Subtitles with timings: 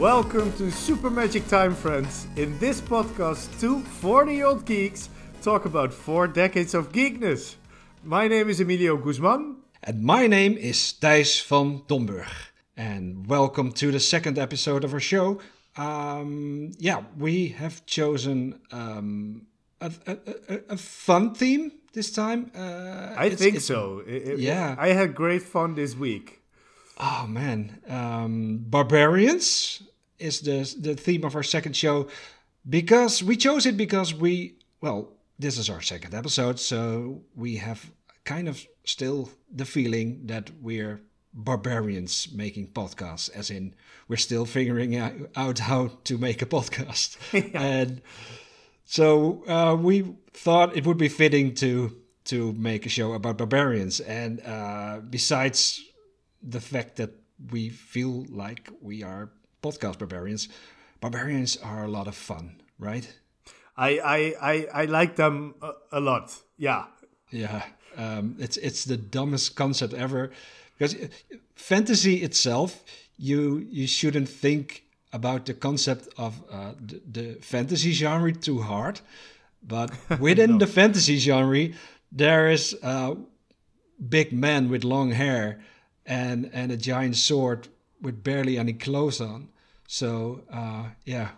[0.00, 2.26] Welcome to Super Magic Time, friends.
[2.36, 5.10] In this podcast, two 40 year old geeks
[5.42, 7.56] talk about four decades of geekness.
[8.02, 9.56] My name is Emilio Guzman.
[9.84, 12.28] And my name is Thijs van Domburg.
[12.76, 15.38] And welcome to the second episode of our show.
[15.76, 19.42] Um, yeah, we have chosen um,
[19.82, 20.16] a, a,
[20.48, 22.50] a, a fun theme this time.
[22.56, 22.60] Uh,
[23.18, 24.02] I it's- think it's- so.
[24.06, 24.76] It- it- yeah.
[24.78, 26.38] I had great fun this week.
[27.02, 29.82] Oh man, um, barbarians
[30.20, 32.08] is the the theme of our second show
[32.68, 37.90] because we chose it because we well this is our second episode, so we have
[38.24, 41.00] kind of still the feeling that we're
[41.32, 43.74] barbarians making podcasts, as in
[44.06, 47.16] we're still figuring out, how to make a podcast,
[47.54, 48.02] and
[48.84, 54.00] so uh, we thought it would be fitting to to make a show about barbarians,
[54.00, 55.82] and uh, besides
[56.42, 57.12] the fact that
[57.50, 59.30] we feel like we are
[59.62, 60.48] podcast barbarians.
[61.00, 63.10] Barbarians are a lot of fun, right?
[63.76, 66.36] I, I, I, I like them a, a lot.
[66.58, 66.84] Yeah.
[67.30, 67.62] Yeah,
[67.96, 70.30] um, it's it's the dumbest concept ever
[70.76, 71.06] because uh,
[71.54, 72.84] fantasy itself,
[73.16, 79.00] you you shouldn't think about the concept of uh, the, the fantasy genre too hard,
[79.62, 81.68] but within the fantasy genre,
[82.10, 83.16] there is a
[84.08, 85.60] big man with long hair
[86.04, 87.68] and and a giant sword
[88.00, 89.48] with barely any clothes on.
[89.86, 91.28] So uh, yeah,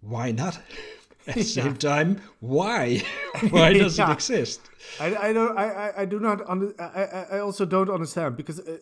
[0.00, 0.58] why not?
[1.28, 3.02] At the same time, why?
[3.50, 4.10] why does Yeah.
[4.10, 4.60] it exist?
[5.00, 5.58] I, I don't.
[5.58, 6.48] I, I, do not.
[6.48, 8.78] Under, I, I- also don't understand because uh,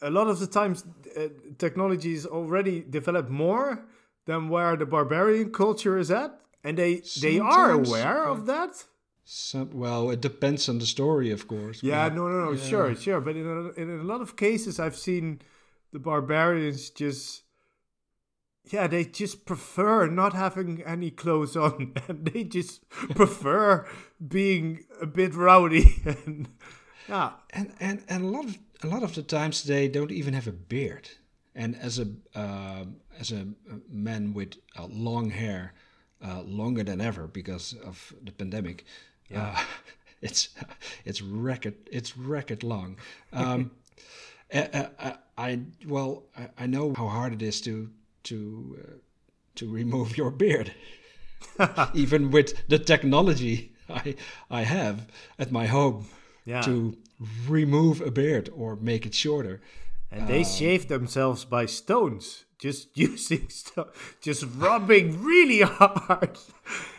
[0.00, 0.84] a lot of the times
[1.16, 1.26] uh,
[1.58, 3.84] technology is already developed more
[4.26, 8.84] than where the barbarian culture is at, and they they are aware uh, of that.
[9.24, 11.82] Some, well, it depends on the story, of course.
[11.82, 12.64] Yeah, no, no, no, yeah.
[12.64, 13.20] sure, sure.
[13.20, 15.40] But in a, in a lot of cases, I've seen
[15.92, 17.42] the barbarians just,
[18.70, 23.86] yeah, they just prefer not having any clothes on, and they just prefer
[24.26, 26.02] being a bit rowdy.
[26.06, 26.48] And
[27.08, 30.34] yeah, and and and a lot of a lot of the times they don't even
[30.34, 31.10] have a beard.
[31.54, 33.48] And as a um as a
[33.90, 35.74] man with uh, long hair,
[36.24, 38.84] uh, longer than ever because of the pandemic,
[39.34, 39.62] uh,
[40.22, 40.50] it's
[41.04, 42.96] it's record it's record long.
[43.32, 43.72] Um,
[44.52, 47.90] uh, I well I, I know how hard it is to
[48.24, 48.92] to uh,
[49.54, 50.72] to remove your beard,
[51.94, 54.14] even with the technology I
[54.50, 55.06] I have
[55.38, 56.06] at my home
[56.44, 56.62] Yeah.
[56.62, 56.96] to
[57.48, 59.60] remove a beard or make it shorter.
[60.10, 63.48] and they shave themselves by stones, just using
[64.26, 66.38] just rubbing really hard,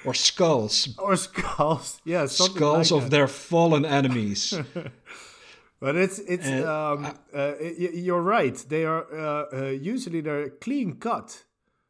[0.06, 0.88] Or skulls.
[0.97, 2.02] or skulls.
[2.06, 3.12] Yeah, Skulls like of that.
[3.18, 4.53] their fallen enemies.
[5.84, 8.58] But it's it's And um uh, y- you're right.
[8.74, 11.46] They are uh, uh, usually they're clean cut.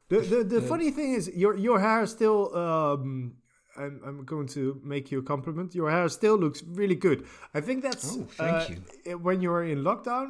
[0.09, 3.33] The the, the funny thing is your your hair still um
[3.81, 5.75] I'm I'm going to make you a compliment.
[5.75, 7.19] Your hair still looks really good.
[7.57, 9.17] I think that's Oh, thank uh, you.
[9.27, 10.29] When you're in lockdown,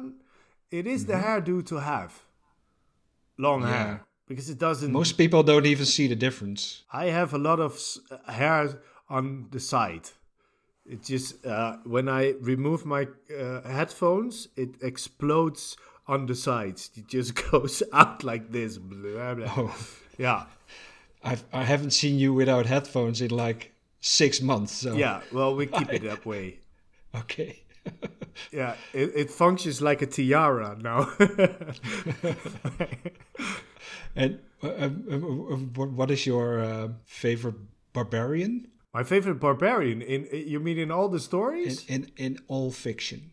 [0.70, 2.12] it is the hairdo to have.
[3.38, 3.68] Long Yeah.
[3.76, 4.92] hair because it doesn't.
[4.92, 6.84] Most people don't even see the difference.
[6.92, 7.72] I have a lot of
[8.26, 8.68] hair
[9.08, 10.06] on the side.
[10.86, 13.08] It just uh, when I remove my
[13.38, 16.90] uh, headphones, it explodes on the sides.
[16.96, 18.76] It just goes out like this.
[18.78, 19.54] Blah, blah.
[19.56, 19.76] Oh,
[20.18, 20.44] Yeah,
[21.22, 24.72] I've, I haven't seen you without headphones in like six months.
[24.72, 25.20] So yeah.
[25.32, 26.58] Well, we keep it that way.
[27.14, 27.60] okay.
[28.52, 31.08] Yeah, it, it functions like a tiara now.
[34.16, 35.04] And uh, um,
[35.50, 37.56] um, what- what is your uh, favorite
[37.92, 41.84] barbarian my favorite barbarian in you mean in all the stories?
[41.88, 43.30] in in all fiction?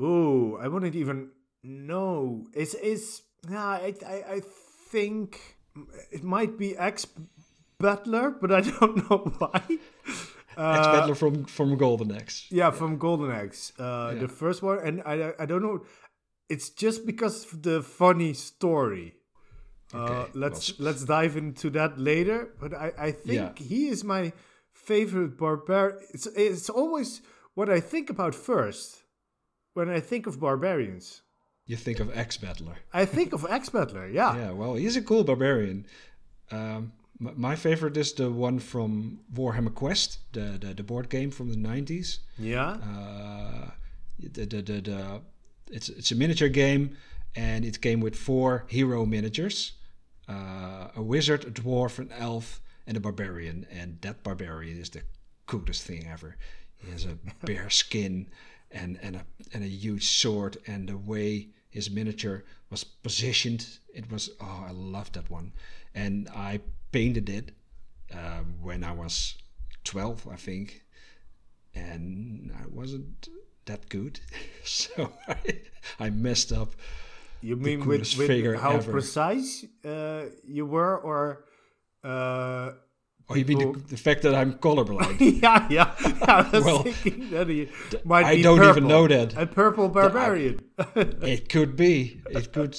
[0.00, 1.30] Ooh, I wouldn't even
[1.62, 2.46] know.
[2.54, 4.40] It's it's nah, I I, I
[4.90, 5.56] think
[6.12, 7.06] it might be Axe
[7.78, 9.62] Battler, but I don't know why.
[10.56, 12.46] Axe Battler from from Golden Axe.
[12.50, 14.20] Yeah, from Golden Axe, uh, Yeah.
[14.22, 15.84] the first one, and I I don't know.
[16.48, 19.14] It's just because of the funny story.
[19.94, 22.48] Uh, let's well, let's dive into that later.
[22.60, 23.64] But I I think Yeah.
[23.66, 24.32] he is my
[24.72, 25.98] favorite barbarian.
[26.14, 27.22] It's it's always
[27.54, 29.02] what I think about first
[29.74, 31.22] when I think of barbarians.
[31.66, 32.76] You think of Axe Battler.
[32.94, 34.08] I think of Axe Battler.
[34.18, 34.36] Yeah.
[34.36, 35.86] Yeah, well, he's a cool barbarian.
[36.50, 41.48] Um, my favorite is the one from Warhammer Quest, the the, the board game from
[41.50, 42.20] the nineties.
[42.38, 42.76] Yeah.
[42.92, 43.70] Uh,
[44.18, 45.20] the, the, the, the,
[45.70, 46.96] it's it's a miniature game,
[47.36, 49.72] and it came with four hero miniatures:
[50.28, 53.66] uh, a wizard, a dwarf, an elf, and a barbarian.
[53.70, 55.02] And that barbarian is the
[55.46, 56.36] coolest thing ever.
[56.76, 58.28] He has a bear skin
[58.70, 63.66] and and a and a huge sword, and the way his miniature was positioned.
[63.94, 65.52] It was oh, I loved that one,
[65.94, 66.60] and I
[66.92, 67.52] painted it
[68.12, 69.36] uh, when I was
[69.84, 70.84] twelve, I think,
[71.74, 73.28] and I wasn't
[73.64, 74.20] that good,
[74.64, 75.60] so I,
[75.98, 76.74] I messed up.
[77.40, 78.90] You mean with, with how ever.
[78.90, 81.44] precise uh, you were, or?
[82.02, 82.72] Uh,
[83.30, 85.20] Oh, you mean the, the, fact that I'm colorblind?
[85.42, 85.94] yeah, yeah.
[86.22, 87.68] I was well, thinking that he
[88.02, 89.36] might I be don't purple, even know that.
[89.36, 90.60] A purple barbarian.
[90.78, 92.22] I, it could be.
[92.30, 92.78] It could.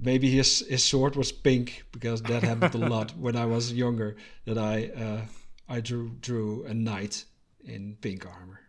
[0.00, 4.16] Maybe his his sword was pink because that happened a lot when I was younger.
[4.44, 5.20] That I uh,
[5.68, 7.24] I drew drew a knight
[7.64, 8.60] in pink armor,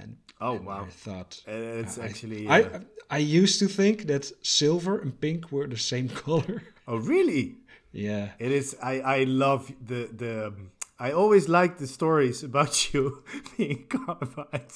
[0.00, 0.84] and oh and wow!
[0.86, 2.48] I thought uh, it's uh, actually.
[2.48, 2.80] I, I
[3.10, 6.62] I used to think that silver and pink were the same color.
[6.86, 7.56] Oh really?
[7.92, 8.76] Yeah, it is.
[8.82, 10.54] I I love the the.
[10.98, 13.22] I always like the stories about you
[13.56, 14.72] being carbide.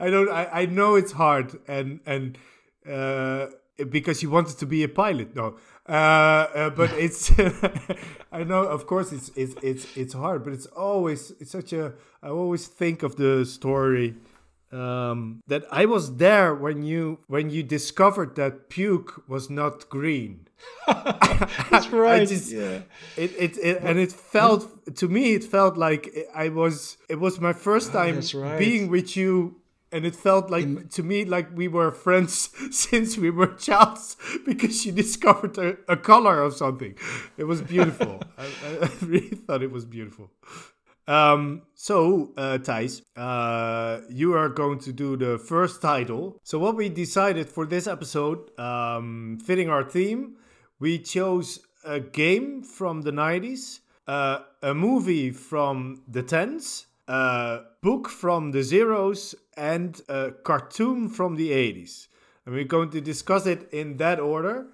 [0.00, 0.30] I don't.
[0.30, 2.38] I, I know it's hard and and
[2.90, 3.46] uh,
[3.90, 5.36] because you wanted to be a pilot.
[5.36, 5.56] No,
[5.88, 7.30] uh, uh, but it's.
[8.32, 11.92] I know, of course, it's it's it's it's hard, but it's always it's such a.
[12.22, 14.14] I always think of the story
[14.72, 20.48] um, that I was there when you when you discovered that puke was not green.
[20.86, 22.26] That's right.
[22.26, 22.82] Just, yeah.
[23.16, 27.40] It, it, it and it felt to me it felt like I was it was
[27.40, 28.58] my first ah, time right.
[28.58, 29.56] being with you
[29.92, 34.16] and it felt like In, to me like we were friends since we were childs
[34.44, 36.96] because she discovered a, a color of something.
[37.36, 38.20] It was beautiful.
[38.36, 38.46] I,
[38.82, 40.30] I really thought it was beautiful.
[41.08, 46.40] Um, so, uh, Thijs, uh, you are going to do the first title.
[46.42, 50.36] So, what we decided for this episode, um, fitting our theme,
[50.80, 58.08] we chose a game from the 90s, uh, a movie from the 10s, a book
[58.08, 62.08] from the zeros, and a cartoon from the 80s.
[62.44, 64.66] And we're going to discuss it in that order.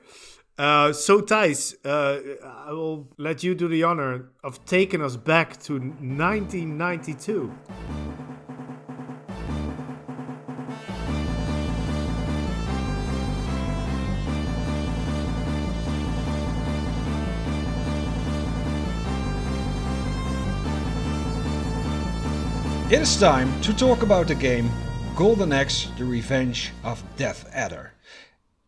[0.59, 2.21] Uh, so, Thijs, uh,
[2.67, 7.53] I will let you do the honor of taking us back to 1992.
[22.93, 24.71] It is time to talk about the game
[25.17, 27.95] Golden Axe The Revenge of Death Adder.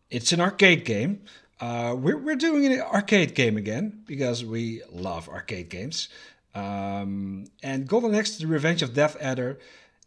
[0.09, 1.21] It's an arcade game
[1.59, 6.09] uh, we're, we're doing an arcade game again because we love arcade games.
[6.53, 9.59] Um, and Golden Axe The Revenge of Death Adder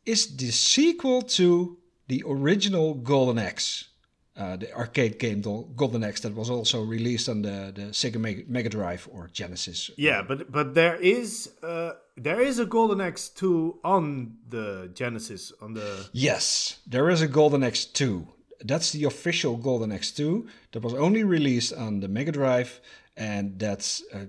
[0.05, 1.77] is the sequel to
[2.09, 3.89] the original Golden Axe,
[4.37, 8.69] uh, the arcade game Golden Axe that was also released on the, the Sega Mega
[8.71, 9.91] Drive or Genesis.
[9.97, 15.53] Yeah, but but there is uh, there is a Golden Axe 2 on the Genesis
[15.61, 18.27] on the Yes, there is a Golden Axe 2
[18.65, 22.81] that's the official Golden Axe 2 that was only released on the Mega Drive,
[23.17, 24.27] and that's uh,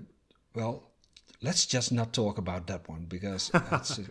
[0.54, 0.84] well.
[1.42, 4.04] Let's just not talk about that one because it's uh,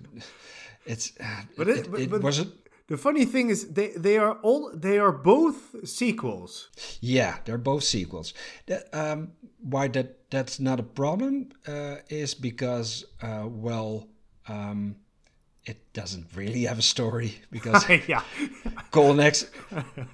[0.86, 1.14] it's.
[1.20, 2.40] Uh, but it, it, but, it was.
[2.40, 2.48] A,
[2.88, 6.70] the funny thing is they, they are all they are both sequels.
[7.02, 8.34] Yeah, they're both sequels.
[8.66, 14.08] That, um, why that that's not a problem uh, is because uh, well.
[14.48, 14.96] Um,
[15.70, 18.24] it doesn't really have a story because yeah.
[18.92, 19.46] Golden Axe,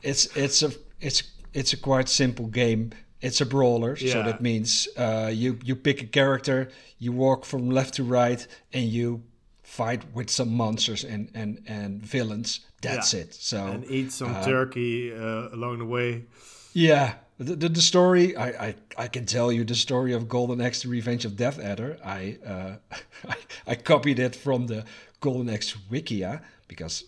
[0.02, 2.92] it's it's a it's it's a quite simple game.
[3.22, 4.14] It's a brawler, yeah.
[4.14, 6.70] so that means uh, you you pick a character,
[7.00, 9.24] you walk from left to right, and you
[9.64, 12.60] fight with some monsters and and and villains.
[12.82, 13.22] That's yeah.
[13.22, 13.34] it.
[13.34, 16.26] So and eat some uh, turkey uh, along the way.
[16.74, 20.60] Yeah, the, the, the, story I, I I can tell you the story of Golden
[20.60, 21.98] Axe: The Revenge of Death Adder.
[22.04, 22.76] I uh,
[23.30, 23.36] I,
[23.68, 24.84] I copied it from the
[25.26, 27.06] Golden Axe Wikia because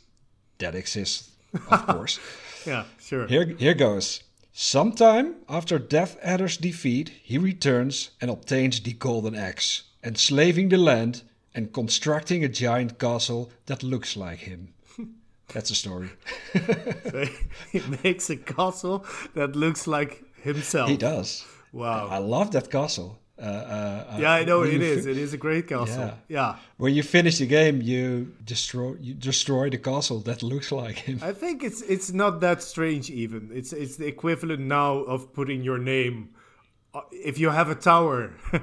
[0.57, 1.29] that exists,
[1.69, 2.19] of course.
[2.65, 3.27] yeah, sure.
[3.27, 4.23] Here, here goes.
[4.53, 11.21] Sometime after Death Adder's defeat, he returns and obtains the Golden Axe, enslaving the land
[11.53, 14.73] and constructing a giant castle that looks like him.
[15.53, 16.09] That's a story.
[17.11, 17.25] so
[17.71, 19.05] he makes a castle
[19.35, 20.89] that looks like himself.
[20.89, 21.45] He does.
[21.71, 22.07] Wow.
[22.09, 23.19] I love that castle.
[23.39, 25.05] Uh, yeah, I know it is.
[25.05, 26.05] Fi- it is a great castle.
[26.05, 26.13] Yeah.
[26.27, 26.55] yeah.
[26.77, 31.19] When you finish the game, you destroy you destroy the castle that looks like him.
[31.21, 33.09] I think it's it's not that strange.
[33.11, 36.29] Even it's it's the equivalent now of putting your name.
[36.93, 38.33] Uh, if you have a tower.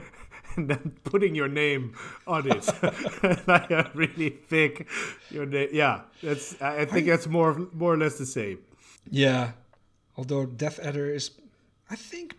[0.56, 1.94] and then putting your name
[2.28, 2.68] on it,
[3.48, 4.88] like a really thick,
[5.30, 5.68] your name.
[5.72, 6.60] Yeah, that's.
[6.62, 8.58] I think that's more more or less the same.
[9.10, 9.52] Yeah,
[10.16, 11.32] although Death Adder is,
[11.90, 12.34] I think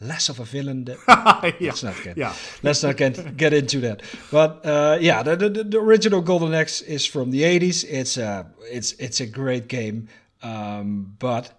[0.00, 0.84] less of a villain.
[0.84, 0.98] That,
[1.60, 1.70] yeah.
[1.70, 2.34] Let's not get, yeah.
[2.62, 4.02] let's not get, get into that.
[4.30, 7.84] But uh, yeah, the, the, the, original Golden Axe is from the 80s.
[7.88, 10.08] It's a, it's, it's a great game.
[10.42, 11.52] Um, but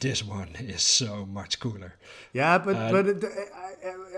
[0.00, 1.94] this one is so much cooler.
[2.32, 3.24] Yeah, but but it,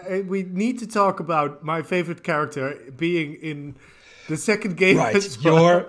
[0.06, 3.76] I, I, we need to talk about my favorite character being in
[4.28, 4.96] the second game.
[4.96, 5.62] Right, as well.
[5.62, 5.86] you're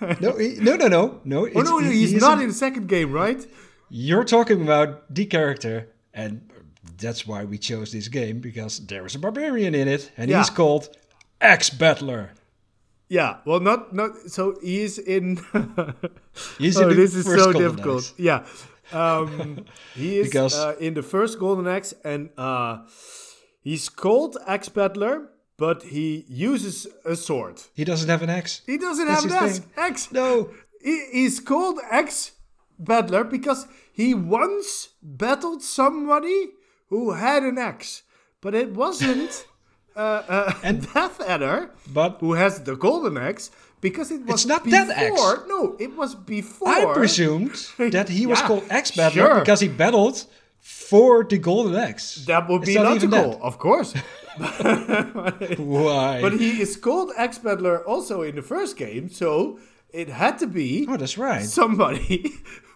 [0.20, 1.48] no, no, no, no, no.
[1.54, 3.46] Oh no, he's he isn't- in the second game, right?
[3.90, 6.50] You're talking about the character, and
[6.98, 10.38] that's why we chose this game because there is a barbarian in it, and Yeah.
[10.38, 10.88] he's called
[11.40, 12.30] Axe Battler.
[13.08, 13.36] Yeah.
[13.44, 14.10] Well, not not.
[14.30, 15.36] So he is in.
[16.58, 18.02] He's oh, in this is so difficult.
[18.04, 18.14] Axe.
[18.18, 18.44] Yeah.
[18.92, 22.78] Um, he is Because- uh, in the first Golden Axe, and uh,
[23.62, 27.60] he's called Axe Battler, but he uses a sword.
[27.74, 28.62] He doesn't have an axe.
[28.66, 29.60] He doesn't That's have an axe.
[29.76, 30.12] axe.
[30.12, 30.50] No.
[30.82, 32.32] He, he's called Axe
[32.78, 36.50] Battler because he once battled somebody
[36.94, 37.90] who had an axe,
[38.42, 39.32] but it wasn't
[39.96, 44.62] uh, uh, Death Adder But who has the golden axe because it was It's not
[44.64, 44.86] before.
[44.86, 45.48] that axe.
[45.54, 46.68] No, it was before.
[46.68, 47.56] I presumed
[47.96, 49.40] that he was Yeah, called Axe Battler sure.
[49.40, 50.18] because he battled
[50.60, 52.24] for the Golden Axe.
[52.26, 53.90] that would be logical, of course.
[55.58, 56.20] Why?
[56.24, 59.58] But he is called Axe Battler also in the first game, so
[59.92, 61.44] it had to be oh, that's right.
[61.44, 62.32] somebody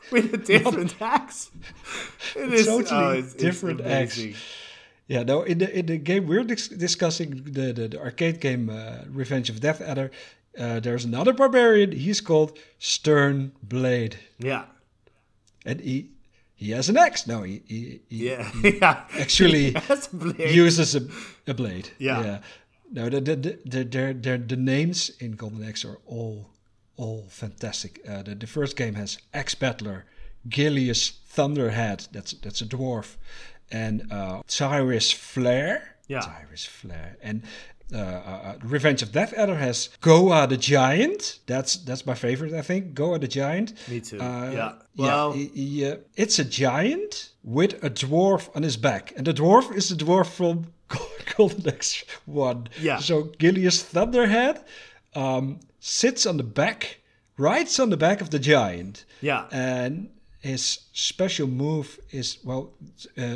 [0.13, 1.51] with a different axe.
[2.37, 4.19] It is totally oh, it's- it's different axe.
[5.07, 5.43] Yeah, no.
[5.43, 9.49] In the in the game we're dis- discussing the, the the arcade game uh, Revenge
[9.51, 10.11] of Death Adder.
[10.59, 11.93] Uh, there's another barbarian.
[11.93, 14.65] He's called Stern Blade, Yeah,
[15.65, 16.11] and he
[16.57, 17.27] he has an axe.
[17.27, 19.05] No, he he, he yeah, yeah.
[19.19, 20.55] actually a blade.
[20.55, 21.03] uses a,
[21.47, 21.91] a blade.
[21.99, 22.41] Yeah.
[22.91, 26.47] No, the the the the, the, the, the names in Golden Axe are all
[26.99, 28.01] all fantastic.
[28.07, 30.05] Uh, the, the first game has Axe Battler,
[30.49, 32.09] Gilius Thunderhead.
[32.13, 33.17] That's that's a dwarf,
[33.73, 35.97] and uh, Cyrus Flare.
[36.09, 36.21] Yeah.
[36.21, 37.43] Cyrus Flare and.
[37.91, 41.39] Uh, uh, uh, Revenge of Death Adder has Goa the Giant.
[41.47, 42.93] That's that's my favorite, I think.
[42.93, 43.73] Goa the Giant.
[43.89, 44.21] Me too.
[44.21, 44.73] Uh, yeah.
[44.95, 49.27] Well, yeah, he- he, uh, it's a giant with a dwarf on his back, and
[49.27, 50.67] the dwarf is the dwarf from
[51.39, 52.69] Golden Axe One.
[52.79, 52.99] Yeah.
[52.99, 54.63] So Gilius Thunderhead
[55.19, 57.01] um, sits on the back,
[57.37, 59.47] rides on the back of the giant, yeah.
[59.51, 60.09] and
[60.41, 62.71] his special move is well,
[63.17, 63.27] uh, uh,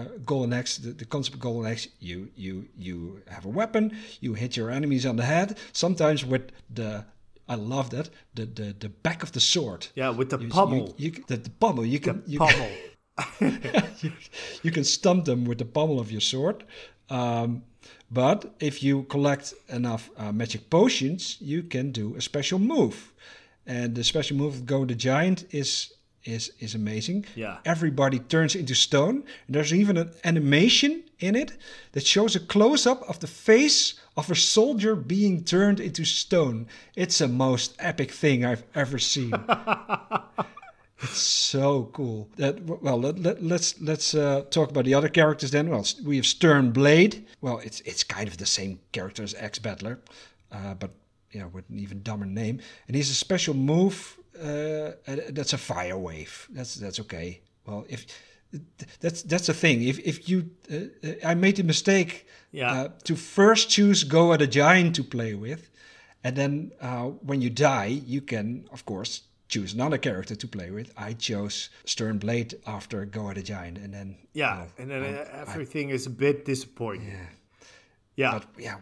[0.00, 0.78] uh, Golden Axe.
[0.78, 4.70] The, the concept of Golden Axe, you you you have a weapon, you hit your
[4.70, 5.56] enemies on the head.
[5.72, 7.04] Sometimes with the
[7.48, 9.86] I love that the the, the back of the sword.
[9.94, 10.94] yeah, with the You- pommel.
[10.98, 11.86] You, you, the, the pommel.
[11.86, 12.70] You can you, pommel.
[14.02, 14.12] you,
[14.64, 16.64] you can stump them with the pommel of your sword.
[17.10, 17.62] Um,
[18.10, 23.12] but if you collect enough uh, magic potions, you can do a special move.
[23.66, 25.92] And the special move of Goa the Giant is
[26.24, 27.26] is is amazing.
[27.34, 27.58] Yeah.
[27.64, 29.24] Everybody turns into stone.
[29.46, 31.52] And there's even an animation in it
[31.92, 36.66] that shows a close up of the face of a soldier being turned into stone.
[36.96, 39.32] It's the most epic thing I've ever seen.
[41.00, 42.28] It's so cool.
[42.36, 45.68] That well, let, let, let's let's uh, talk about the other characters then.
[45.70, 47.24] Well, we have Stern Blade.
[47.40, 50.00] Well, it's it's kind of the same character as Axe Battler,
[50.50, 50.90] uh, but
[51.32, 52.60] yeah, with an even dumber name.
[52.88, 54.18] And he's a special move.
[54.36, 54.92] Uh,
[55.30, 56.48] that's a fire wave.
[56.50, 57.40] That's that's okay.
[57.64, 58.06] Well, if
[59.00, 59.82] that's that's the thing.
[59.82, 60.76] If if you, uh,
[61.08, 62.72] uh, I made the mistake Yeah.
[62.72, 65.70] uh, to first choose Goa the Giant to play with,
[66.24, 70.70] and then uh, when you die, you can of course choose another character to play
[70.70, 70.92] with.
[70.96, 75.14] I chose Stern Blade after Goa the Giant, and then Yeah, well, and then um,
[75.14, 77.08] uh, everything is a bit disappointing.
[77.08, 77.26] yeah.
[78.16, 78.76] Yeah, But yeah,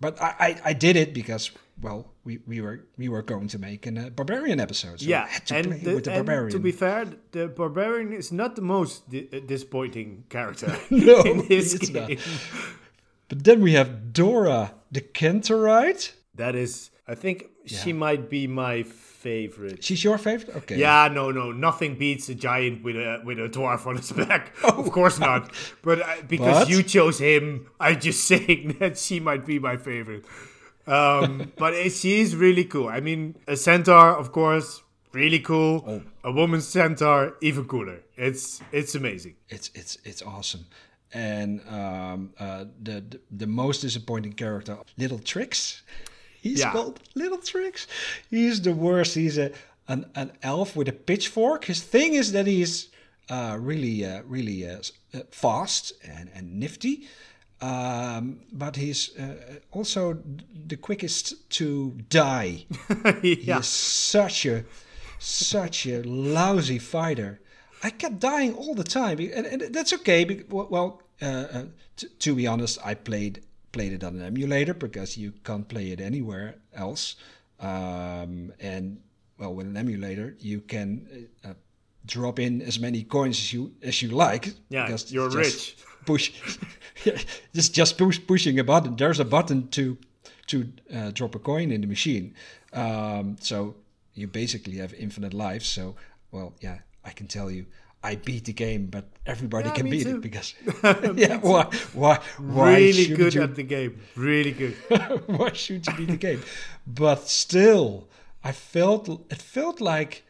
[0.00, 1.50] but I, I I did it because
[1.82, 5.00] well we, we were we were going to make a barbarian episode.
[5.00, 5.24] So yeah.
[5.24, 6.52] I had to And, play the- with the and barbarian.
[6.52, 11.46] to be fair, the barbarian is not the most di- uh, disappointing character No, in
[11.48, 12.08] this it's game.
[12.18, 12.18] not.
[13.28, 16.14] but then we have Dora the Cantorite.
[16.34, 18.84] That is, I think she might be my
[19.28, 19.78] favorite.
[19.86, 20.50] She's your favorite?
[20.60, 20.76] Okay.
[20.76, 24.42] Yeah, no, no, nothing beats a giant with a with a dwarf on his back.
[24.82, 25.42] of course not.
[25.86, 27.46] But uh, because But- you chose him,
[27.86, 30.24] I'm just saying that she might be my favorite.
[30.86, 32.88] Um, but uh, she's really cool.
[32.88, 34.68] I mean, a centaur, of course,
[35.12, 35.74] really cool.
[35.86, 36.02] Oh.
[36.30, 37.98] A woman centaur, even cooler.
[38.16, 39.34] It's it's amazing.
[39.54, 40.64] it's it's it's awesome.
[41.12, 45.82] And um, uh, the, the the most disappointing character, Little Tricks.
[46.48, 46.72] He's Yeah.
[46.72, 47.86] called Little Tricks.
[48.30, 49.14] He's the worst.
[49.14, 49.48] He's a
[49.92, 51.64] an, an elf with a pitchfork.
[51.64, 52.88] His thing is that he's
[53.30, 54.78] uh, really uh, really uh,
[55.14, 56.94] uh, fast and, and nifty.
[57.60, 59.34] Um, but he's uh,
[59.72, 60.18] also
[60.68, 61.24] the quickest
[61.58, 61.68] to
[62.08, 62.66] die.
[63.22, 63.58] He yeah.
[63.60, 64.64] is such a
[65.18, 67.40] such a lousy fighter.
[67.82, 70.24] I kept dying all the time, and, and that's okay.
[70.24, 71.64] be- Well, uh, uh,
[72.20, 76.00] to be honest, I played played it on an emulator because you can't play it
[76.00, 77.16] anywhere else.
[77.60, 79.00] Um, and
[79.38, 81.54] well, with an emulator, you can uh,
[82.06, 84.54] drop in as many coins as you as you like.
[84.68, 85.76] Yeah, because you're rich.
[86.06, 86.32] Push,
[87.54, 88.96] just just push, pushing a button.
[88.96, 89.98] There's a button to
[90.46, 92.34] to uh, drop a coin in the machine.
[92.72, 93.74] Um, so
[94.14, 95.66] you basically have infinite lives.
[95.66, 95.96] So
[96.30, 97.66] well, yeah, I can tell you.
[98.02, 100.16] I beat the game, but everybody Yeah, can beat too.
[100.16, 100.54] it because
[101.16, 101.64] yeah, why
[101.94, 104.00] why why really good you at the game.
[104.16, 104.74] Really good.
[105.26, 106.42] why should you beat the game?
[106.86, 108.08] But still,
[108.44, 110.24] I felt it felt like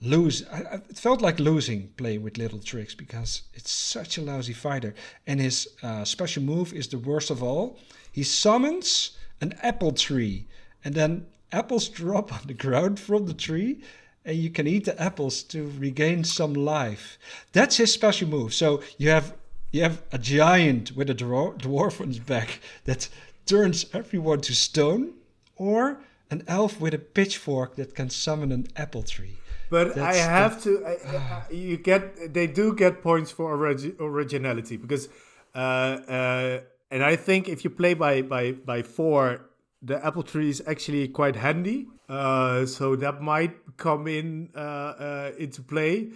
[0.00, 0.44] lose.
[0.48, 4.94] I, it felt like losing playing with Little Tricks because it's such a lousy fighter,
[5.26, 7.78] and his uh, special move is the worst of all.
[8.12, 10.46] He summons an apple tree,
[10.84, 13.82] and then apples drop on the ground from the tree.
[14.24, 17.18] And you can eat the apples to regain some life.
[17.52, 18.54] That's his special move.
[18.54, 19.34] So you have
[19.72, 23.08] you have a giant with a dwar- dwarf on his back that
[23.46, 25.14] turns everyone to stone,
[25.56, 25.98] or
[26.30, 29.38] an elf with a pitchfork that can summon an apple tree.
[29.70, 30.86] But I That's the- have to.
[30.86, 32.32] I, I, you get.
[32.34, 35.08] They do get points for origi- originality because,
[35.54, 36.60] uh, uh,
[36.90, 39.46] and I think if you play by by by four,
[39.80, 41.88] the apple tree is actually quite handy.
[42.08, 46.08] Uh, so that might come in uh, uh, into play.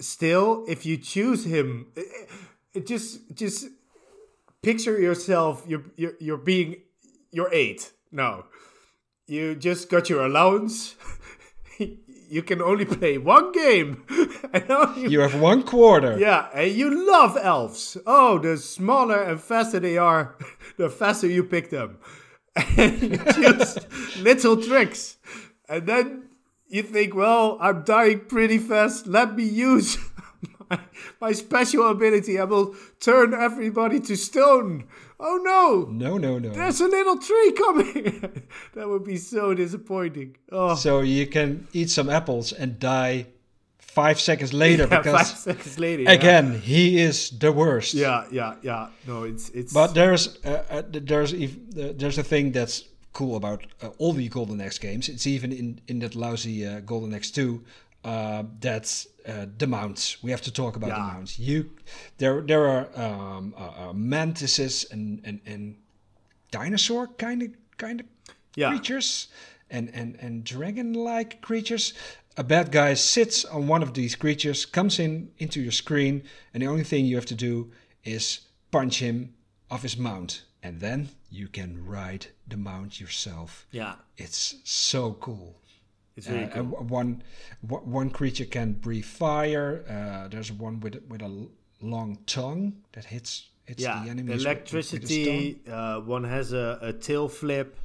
[0.00, 2.28] Still, if you choose him, it,
[2.74, 3.66] it just just
[4.62, 5.64] picture yourself.
[5.66, 6.76] You're you're, you're being
[7.30, 7.92] you're eight.
[8.10, 8.44] No,
[9.26, 10.96] you just got your allowance.
[11.78, 14.04] you can only play one game.
[14.52, 14.64] and
[14.96, 16.18] you, You have one quarter.
[16.18, 17.96] yeah, and you love elves.
[18.06, 20.36] Oh, the smaller and faster they are,
[20.78, 21.98] the faster you pick them.
[22.76, 23.78] Choose
[24.20, 25.18] little tricks.
[25.68, 26.28] And then
[26.68, 29.06] you think, well, I'm dying pretty fast.
[29.06, 29.98] Let me use
[30.70, 30.80] my,
[31.20, 32.38] my special ability.
[32.38, 34.86] I will turn everybody to stone.
[35.24, 35.86] Oh no!
[35.92, 36.50] No, no, no.
[36.50, 38.42] There's a little tree coming.
[38.74, 40.36] that would be so disappointing.
[40.50, 43.26] Oh, So you can eat some apples and die
[43.94, 46.02] five seconds later yeah, because seconds later.
[46.02, 46.12] yeah.
[46.12, 47.94] again he is the worst.
[47.94, 48.86] Yeah, yeah, yeah.
[49.06, 49.72] No, it's it's.
[49.72, 54.12] But there's uh, uh, there's ev- uh, there's a thing that's cool about uh, all
[54.14, 55.08] the Golden Axe games.
[55.08, 57.60] It's even in in that lousy uh, Golden Axe two.
[58.04, 60.22] Uh, that's uh, the mounts.
[60.24, 61.38] We have to talk about the mounts.
[61.38, 61.70] You,
[62.18, 63.54] there, there are um,
[63.94, 65.76] mantises and and and
[66.50, 68.06] dinosaur kind of kind of
[68.56, 68.70] Yeah.
[68.70, 69.28] creatures
[69.70, 71.94] and and and dragon-like creatures.
[72.36, 76.22] A bad guy sits on one of these creatures, comes in into your screen,
[76.54, 77.70] and the only thing you have to do
[78.04, 78.40] is
[78.70, 79.34] punch him
[79.70, 83.66] off his mount, and then you can ride the mount yourself.
[83.70, 85.56] yeah, It's so cool.
[86.16, 86.84] it's really Uh, cool.
[86.88, 87.22] one
[87.60, 89.84] one creature can breathe fire.
[89.88, 91.48] Uh, there's one with with a
[91.80, 94.44] long tongue that hits hits yeah, the enemies.
[94.44, 95.60] with- with- with electricity.
[95.66, 97.78] Uh, one has a, a tail flip.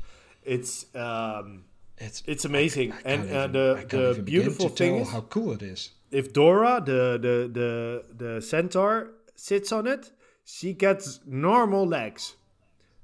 [0.43, 1.65] It's um,
[1.97, 2.91] It's it's amazing.
[2.93, 5.89] I can't and uh, even- I the the beautiful thing is, how cool it is.
[6.11, 10.11] if Dora, the the the the centaur, sits on it,
[10.45, 12.35] she gets normal legs.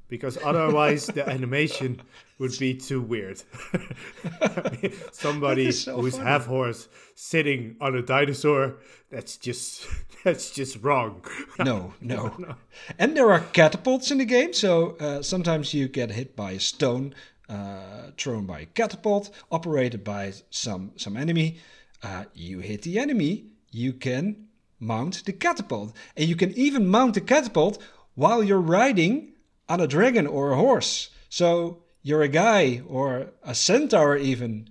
[0.10, 2.00] Because otherwise, the animation
[2.38, 3.42] would be too weird.
[5.12, 6.30] Somebody so who's funny.
[6.30, 8.76] half horse sitting on a dinosaur,
[9.10, 9.88] that's just
[10.24, 11.24] that's just wrong.
[11.58, 12.56] No, no.
[13.00, 16.60] And there are catapults in the game, so uh, sometimes you get hit by a
[16.60, 17.16] stone
[17.50, 21.58] uh, thrown by a catapult, operated by some some enemy.
[22.02, 24.48] Uh, you hit the enemy, you can
[24.80, 27.82] mount the catapult, and you can even mount the catapult
[28.16, 29.34] while you're riding
[29.70, 31.10] on a dragon or a horse.
[31.30, 34.70] So you're a guy or a centaur even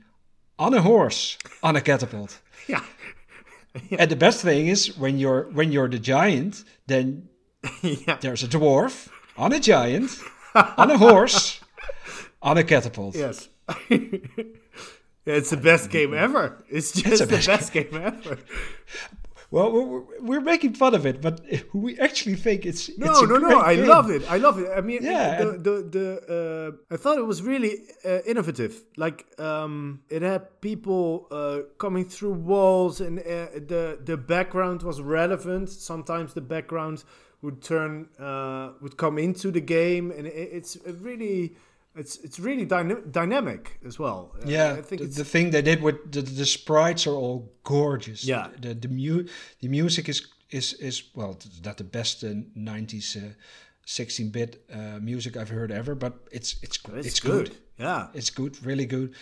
[0.58, 2.40] on a horse on a catapult.
[2.68, 2.84] yeah.
[3.98, 7.28] And the best thing is when you're when you're the giant, then
[7.82, 8.18] yeah.
[8.20, 9.08] there's a dwarf
[9.38, 10.10] on a giant
[10.54, 11.61] on a horse
[12.42, 13.14] on a catapult.
[13.16, 13.48] Yes.
[15.24, 16.58] It's the best game ever.
[16.68, 18.38] It's just the the best best, game ever.
[19.52, 21.40] Well, we're, we're making fun of it, but
[21.72, 23.60] we actually think it's No, it's no, no.
[23.60, 23.86] I game.
[23.86, 24.22] love it.
[24.28, 24.68] I love it.
[24.76, 27.74] I mean, Yeah, the and- the, the uh, I thought it was really
[28.04, 28.82] uh, innovative.
[28.96, 33.22] Like, um, it had people uh, coming through walls, and uh,
[33.68, 35.68] the the background was relevant.
[35.68, 37.04] Sometimes the background
[37.42, 41.54] would turn uh, would come into the game, and it, it's really.
[41.94, 44.32] It's it's really dyna- dynamic as well.
[44.42, 47.14] Uh, Yeah, I think the, it's the thing they did with the, the sprites are
[47.14, 48.24] all gorgeous.
[48.24, 48.48] Yeah.
[48.60, 49.26] the the, mu-
[49.60, 53.34] the music is is is well, not the best uh, '90s uh,
[53.86, 57.48] 16-bit uh, music I've heard ever, but it's it's it's, it's, good.
[57.48, 57.56] good.
[57.78, 58.06] Yeah.
[58.14, 59.14] It's good, really good.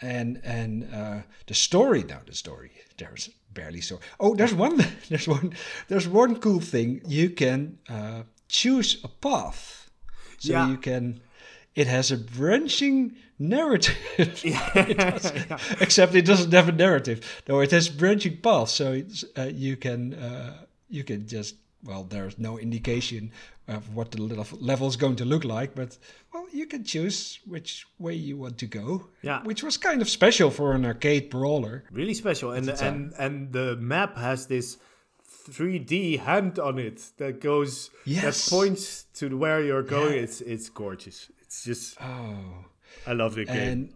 [0.00, 4.00] And and uh, the story now, the story there's barely story.
[4.18, 4.76] Oh, there's one,
[5.08, 5.52] there's one,
[5.88, 7.00] there's one cool thing.
[7.06, 9.90] You can uh, choose a path,
[10.38, 10.68] so Yeah.
[10.70, 11.20] you can
[11.74, 13.96] it has a branching narrative.
[14.18, 15.32] It does-
[15.80, 17.42] Except it doesn't have a narrative.
[17.48, 22.02] No, it has branching paths, so it's, uh, you can uh, you can just well,
[22.04, 23.30] there's no indication
[23.68, 24.20] of what the
[24.60, 25.96] level is going to look like, but
[26.34, 29.06] well, you can choose which way you want to go.
[29.22, 29.42] Yeah.
[29.44, 31.84] which was kind of special for an arcade brawler.
[31.92, 34.78] really special and and and the map has this
[35.50, 38.22] 3d hand on it that goes Yes.
[38.46, 42.64] that points to where you're going it's it's gorgeous it's just Oh.
[43.06, 43.94] i love the game And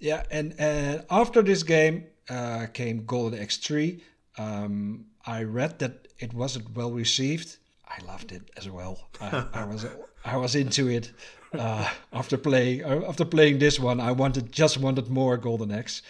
[0.00, 4.02] yeah, and and after this game uh, came Golden Axe 3.
[4.38, 7.56] Um, I read that it wasn't well received.
[7.88, 9.08] I loved it as well.
[9.20, 9.86] I, I was
[10.24, 11.12] I was into it
[11.58, 13.98] uh, after playing uh, after playing this one.
[14.00, 16.02] I wanted just wanted more Golden Axe.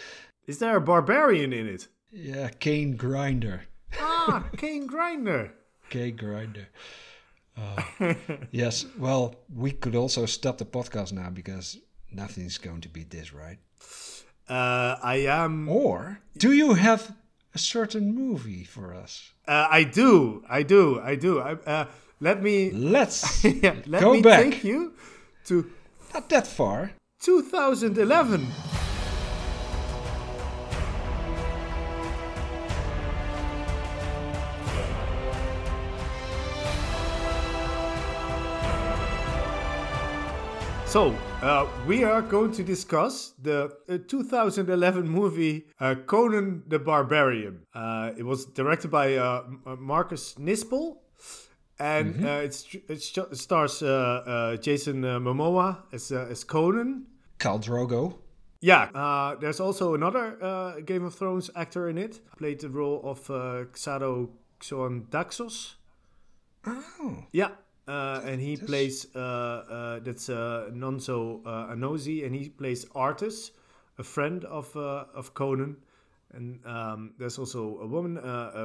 [0.47, 3.59] is there a barbarian in it Yeah, Kain Grinder,
[3.99, 5.51] ah Kain Grinder
[5.89, 6.67] Kain Grinder.
[7.57, 8.13] Uh,
[8.51, 11.77] yes, well, we could also stop the podcast now because
[12.11, 13.57] nothing's going to beat this, right?
[14.47, 17.15] uh i am Or do you have
[17.55, 19.31] a certain movie for us?
[19.47, 21.85] uh, i do i do i do I, uh
[22.21, 24.43] let me Let's yeah, let Go me back.
[24.43, 24.93] take you
[25.45, 25.65] to
[26.13, 26.91] not that far.
[27.21, 28.45] 2011
[40.95, 47.65] So, uh, we are going to discuss the uh, 2011 movie uh, Conan the Barbarian.
[47.73, 50.95] Uh, it was directed by uh, uh, Marcus Nispel,
[51.79, 53.01] and uh, it's, it
[53.35, 53.87] stars uh,
[54.25, 57.07] uh, Jason uh, Momoa as, uh, as Conan.
[57.39, 58.15] Khal Drogo.
[58.61, 62.21] Yeah, uh, there's also another uh, Game of Thrones actor in it.
[62.37, 64.29] Played the role of uh, Xaro
[64.61, 65.73] Xhoan-Daxos.
[66.65, 67.49] Oh, Yeah,
[67.87, 73.51] uh, and he plays uh, uh, that's uh, Nonso uh, Anozie, and he plays Artus,
[73.97, 75.77] a friend of uh, of Conan.
[76.33, 78.19] And um, there's also a woman,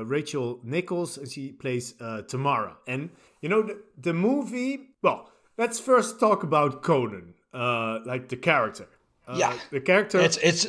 [0.09, 2.77] Rachel Nichols, and she plays uh, Tamara.
[2.89, 3.11] And
[3.43, 4.89] you know the, the movie.
[5.03, 8.89] Well, let's first talk about Conan, uh, like the character.
[9.29, 9.53] Uh, Yeah.
[9.71, 10.19] the character.
[10.21, 10.67] it's it's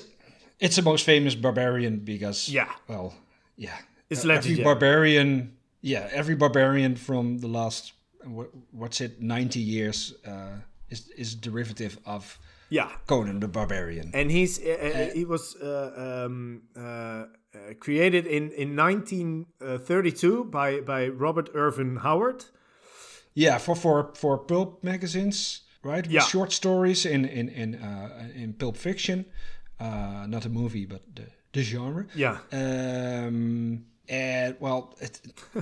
[0.60, 2.70] it's the most famous barbarian because Yeah.
[2.88, 3.14] well,
[3.58, 3.78] yeah,
[4.10, 4.64] It's every legendary.
[4.64, 7.94] barbarian, yeah, every barbarian from the last
[8.72, 14.12] what's it, ninety years uh, is is derivative of yeah, Conan the Barbarian.
[14.14, 17.26] and he's uh, uh, he was uh, um, uh, uh,
[17.80, 22.46] created in in 1932 by by Robert Ervin Howard.
[23.34, 26.04] Yeah, for for for pulp magazines, right?
[26.06, 26.22] With Yeah.
[26.30, 29.26] short stories in in in uh, in pulp fiction,
[29.80, 32.06] uh, not a movie, but the, the genre.
[32.16, 32.38] Yeah.
[32.52, 35.20] Um, and well, it,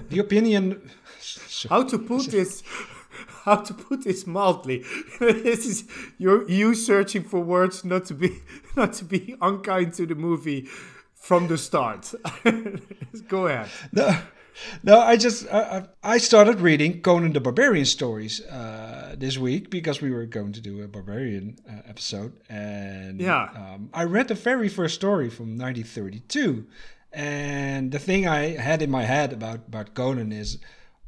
[0.09, 0.89] the opinion.
[1.21, 2.63] so- How to put this?
[3.45, 4.83] How to put this mildly?
[5.19, 5.83] this is
[6.17, 8.29] you you searching for words not to be
[8.75, 10.67] not to be unkind to the movie
[11.15, 12.13] from the start.
[13.27, 13.69] Go ahead.
[13.91, 14.17] no,
[14.83, 14.99] no.
[14.99, 15.59] I just I,
[16.03, 20.53] I I started reading Conan the Barbarian stories uh, this week because we were going
[20.53, 23.49] to do a barbarian uh, episode, and Yeah.
[23.55, 26.65] um, I read the very first story from 1932,
[27.11, 30.57] and the thing I had in my head about about Conan is,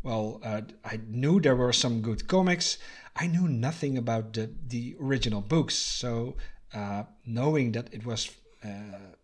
[0.04, 2.78] well, uh, I knew there were some good comics.
[3.16, 6.36] I knew nothing about the the original books, so
[6.74, 8.30] uh, knowing that it was.
[8.64, 9.16] Uh,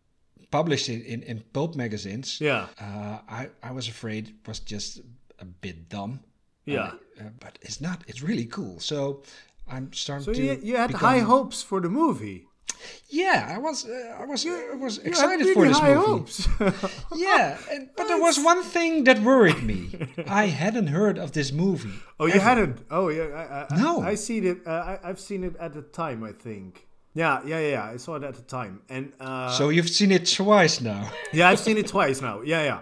[0.50, 2.68] published in, in, in pulp magazines Yeah.
[2.80, 5.02] uh, I, I was afraid it was just
[5.40, 6.22] a bit dumb.
[6.66, 6.92] Yeah.
[7.20, 8.04] Uh, but it's not.
[8.08, 8.80] It's really cool.
[8.80, 9.24] So
[9.68, 10.42] I'm starting So to.
[10.42, 12.46] you, you had become- high hopes for the movie.
[13.10, 13.86] Yeah, I was.
[13.86, 14.46] Uh, I was.
[14.46, 15.94] I was excited really for this movie.
[15.94, 16.48] hopes.
[17.16, 19.90] Yeah, and, but there was one thing that worried me.
[20.28, 21.94] I hadn't heard of this movie.
[22.20, 22.80] oh, you hadn't?
[22.92, 23.68] Oh, yeah.
[23.70, 24.02] I, I, No.
[24.02, 24.58] I, I seen it.
[24.68, 26.24] Uh, I, I've seen it at the time.
[26.24, 26.88] I think.
[27.14, 27.84] Yeah, yeah, yeah.
[27.94, 31.10] I saw it at the time, and uh, So you've seen it twice now.
[31.34, 32.42] Yeah, I've seen it twice now.
[32.42, 32.80] Yeah, yeah.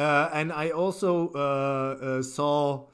[0.00, 2.86] Uh, and I also uh, uh, saw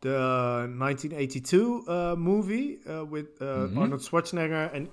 [0.00, 4.88] the 1982 uh, movie uh, with uh, Arnold Schwarzenegger, and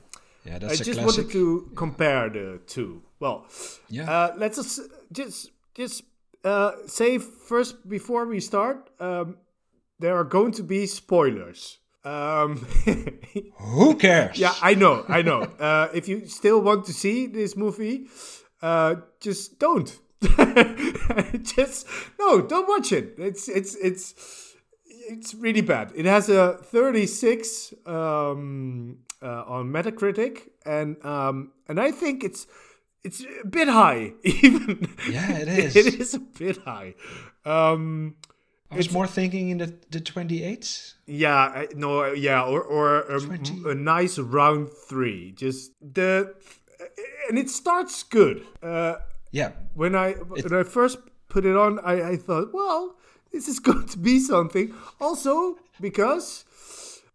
[0.47, 1.25] Yeah, I that's a just classic.
[1.25, 3.01] wanted to compare the two.
[3.19, 3.45] Well,
[3.89, 4.09] Yeah.
[4.09, 4.79] uh, let's just
[5.11, 6.03] just just
[6.43, 9.37] uh, say first before we start, um,
[9.99, 11.79] there are going to be spoilers.
[12.05, 12.65] Um,
[13.59, 14.37] Who cares?
[14.39, 15.41] yeah, I know, I know.
[15.59, 18.07] Uh, if you still want to see this movie,
[18.61, 19.99] uh, just don't.
[21.43, 21.85] just
[22.19, 23.15] no, don't watch it.
[23.17, 24.13] It's it's it's
[25.09, 25.91] it's really bad.
[25.95, 32.47] It has a 36 um, uh, on Metacritic, and um, and I think it's
[33.03, 34.13] it's a bit high.
[34.23, 35.75] Even Yeah, it is.
[35.75, 36.95] it is a bit high.
[37.45, 38.15] Um,
[38.69, 40.95] I was more thinking in the the 28th.
[41.05, 43.19] Yeah, I, no, uh, yeah, or or a,
[43.69, 45.31] a nice round three.
[45.31, 46.33] Just the,
[47.29, 48.45] and it starts good.
[48.61, 48.95] Uh,
[49.31, 50.97] Yeah, when I when I first
[51.29, 52.95] put it on, I, I thought, well,
[53.31, 54.73] this is going to be something.
[54.99, 56.45] Also because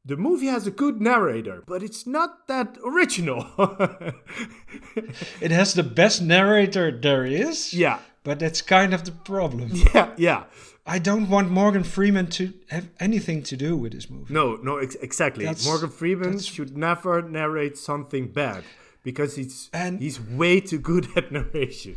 [0.04, 3.46] the movie has a good narrator, but it's not that original.
[5.40, 7.72] it has the best narrator there is.
[7.72, 9.70] yeah, But that's kind of the problem.
[9.94, 10.44] yeah, yeah.
[10.84, 14.34] I don't want Morgan Freeman to have anything to do with this movie.
[14.34, 15.44] No, no, ex- exactly.
[15.44, 18.64] That's- Morgan Freeman should never narrate something bad
[19.04, 21.96] because he's And- he's way too good at narration.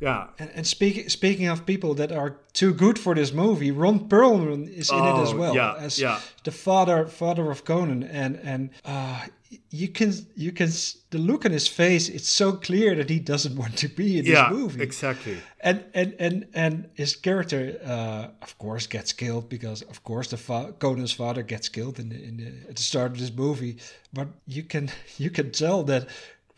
[0.00, 0.28] Yeah.
[0.38, 4.66] And, and speaking speaking of people that are too good for this movie, Ron Perlman
[4.68, 6.20] is in it as Oh, well yeah, as yeah.
[6.44, 9.26] the father father of Conan, and and uh,
[9.70, 10.70] you can you can
[11.10, 12.08] the look on his face.
[12.08, 14.82] It's so clear that he doesn't want to be in Yeah, this movie.
[14.82, 15.36] exactly.
[15.60, 20.36] and and and and his character, uh, of course, gets killed because, of course, the
[20.38, 23.76] fa- Conan's father gets killed in the, in the, at the start of this movie.
[24.14, 26.08] But you can you can tell that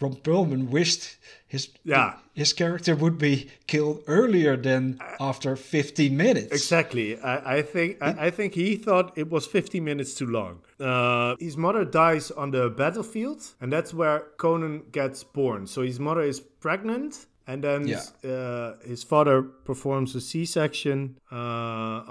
[0.01, 1.17] Ron Perlman wished
[1.53, 2.11] his Yeah.
[2.43, 3.35] his character would be
[3.67, 6.53] killed earlier than after 15 minutes.
[6.53, 7.09] Exactly.
[7.33, 10.55] I, I think I, I think he thought it was 15 minutes too long.
[10.81, 15.67] Uh, his mother dies on the battlefield, and that's where Conan gets born.
[15.67, 18.03] So his mother is pregnant, and then Yeah.
[18.33, 21.37] uh, his father performs a C-section uh,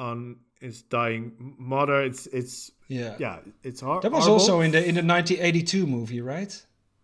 [0.08, 2.04] on his dying mother.
[2.06, 3.15] It's it's Yeah.
[3.19, 4.01] yeah, it's hard.
[4.04, 6.54] That was also in the in the 1982 movie, right?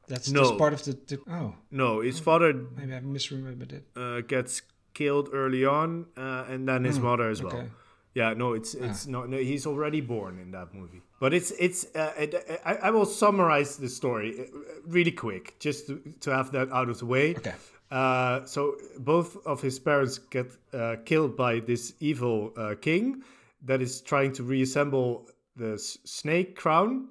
[0.07, 0.55] That's, No.
[0.57, 2.01] part of the, the oh no.
[2.01, 3.83] His father maybe I misremembered it.
[3.95, 4.61] uh, gets
[4.93, 7.53] killed early on, uh, and then his mother as well.
[7.57, 7.69] Okay.
[8.13, 11.01] Yeah, no, it's it's no, no, he's already born in that movie.
[11.19, 12.33] But it's it's uh, it,
[12.65, 14.43] I, I will summarize the story uh,
[14.87, 17.35] really quick, just to, to have that out of the way.
[17.35, 17.53] Okay.
[17.91, 23.23] Uh, so both of his parents get uh, killed by this evil uh, king
[23.65, 27.07] that is trying to reassemble the s- snake crown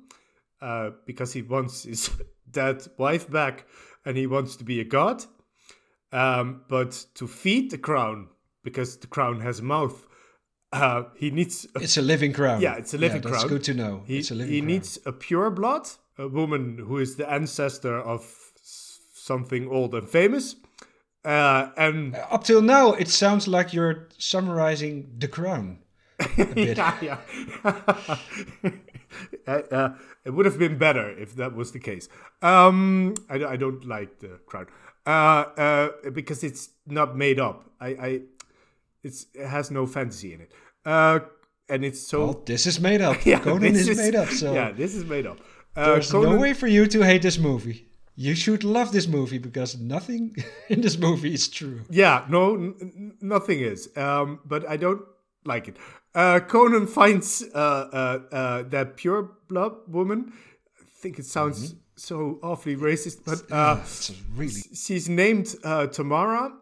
[0.60, 2.10] uh, because he wants his
[2.50, 3.66] dead wife back
[4.04, 5.24] and he wants to be a god.
[6.12, 8.28] Um, but to feed the crown,
[8.62, 10.06] because the crown has a mouth,
[10.72, 12.60] uh, he needs a It's a living crown.
[12.60, 13.42] Yeah, it's a living That's crown.
[13.42, 14.02] That's good to know.
[14.06, 14.66] he, it's a living he crown.
[14.68, 18.26] needs a pure blood, a woman who is the ancestor of
[19.14, 20.56] something old and famous.
[21.24, 25.78] Uh, and Up till now, it sounds like you're summarizing the crown.
[26.20, 26.76] A bit.
[26.78, 28.18] yeah, yeah.
[29.46, 32.08] uh, uh, it would have been better if that was the case.
[32.42, 34.68] Um, I, I don't like the crowd
[35.06, 37.70] uh, uh, because it's not made up.
[37.80, 38.20] I, I
[39.02, 40.52] it's, it has no fantasy in it,
[40.84, 41.20] uh,
[41.68, 42.24] and it's so.
[42.24, 43.16] Well, this is made up.
[43.24, 45.38] yeah, Conan this is, made up, so yeah, this is made up.
[45.76, 47.86] Uh, there's Conan- no way for you to hate this movie.
[48.18, 50.34] You should love this movie because nothing
[50.68, 51.82] in this movie is true.
[51.90, 52.74] Yeah, no,
[53.20, 53.90] nothing is.
[53.96, 55.02] Um, but I don't
[55.44, 55.76] like it.
[56.16, 60.32] Uh, Conan finds uh, uh, uh, that pure blood woman.
[60.80, 66.52] I think it sounds so awfully racist, but uh, It's really she's named uh, Tamara.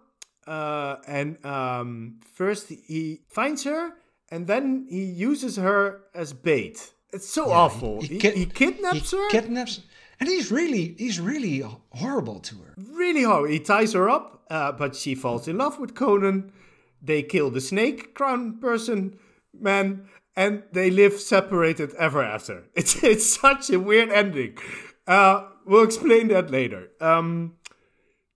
[0.46, 3.92] Uh, and um, first he finds her,
[4.30, 6.92] and then he uses her as bait.
[7.12, 8.02] It's so awful.
[8.02, 9.28] He, he kidnaps he her.
[9.30, 9.80] kidnaps,
[10.18, 11.62] and he's really he's really
[11.92, 12.74] horrible to her.
[12.76, 13.50] really hard.
[13.50, 16.52] He ties her up, uh, but she falls in love with Conan.
[17.00, 19.18] They kill the snake crown person,
[19.60, 22.64] man, and they live separated ever after.
[22.74, 24.58] It's it's such a weird ending.
[25.06, 26.88] Uh, we'll explain that later.
[27.00, 27.56] Um,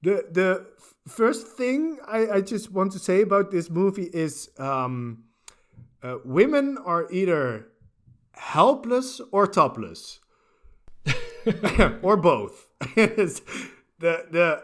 [0.02, 0.66] the the
[1.08, 5.24] first thing I, I just want to say about this movie is um,
[6.02, 7.68] uh, women are either
[8.32, 10.20] helpless or topless
[12.02, 12.68] or both.
[14.00, 14.62] The the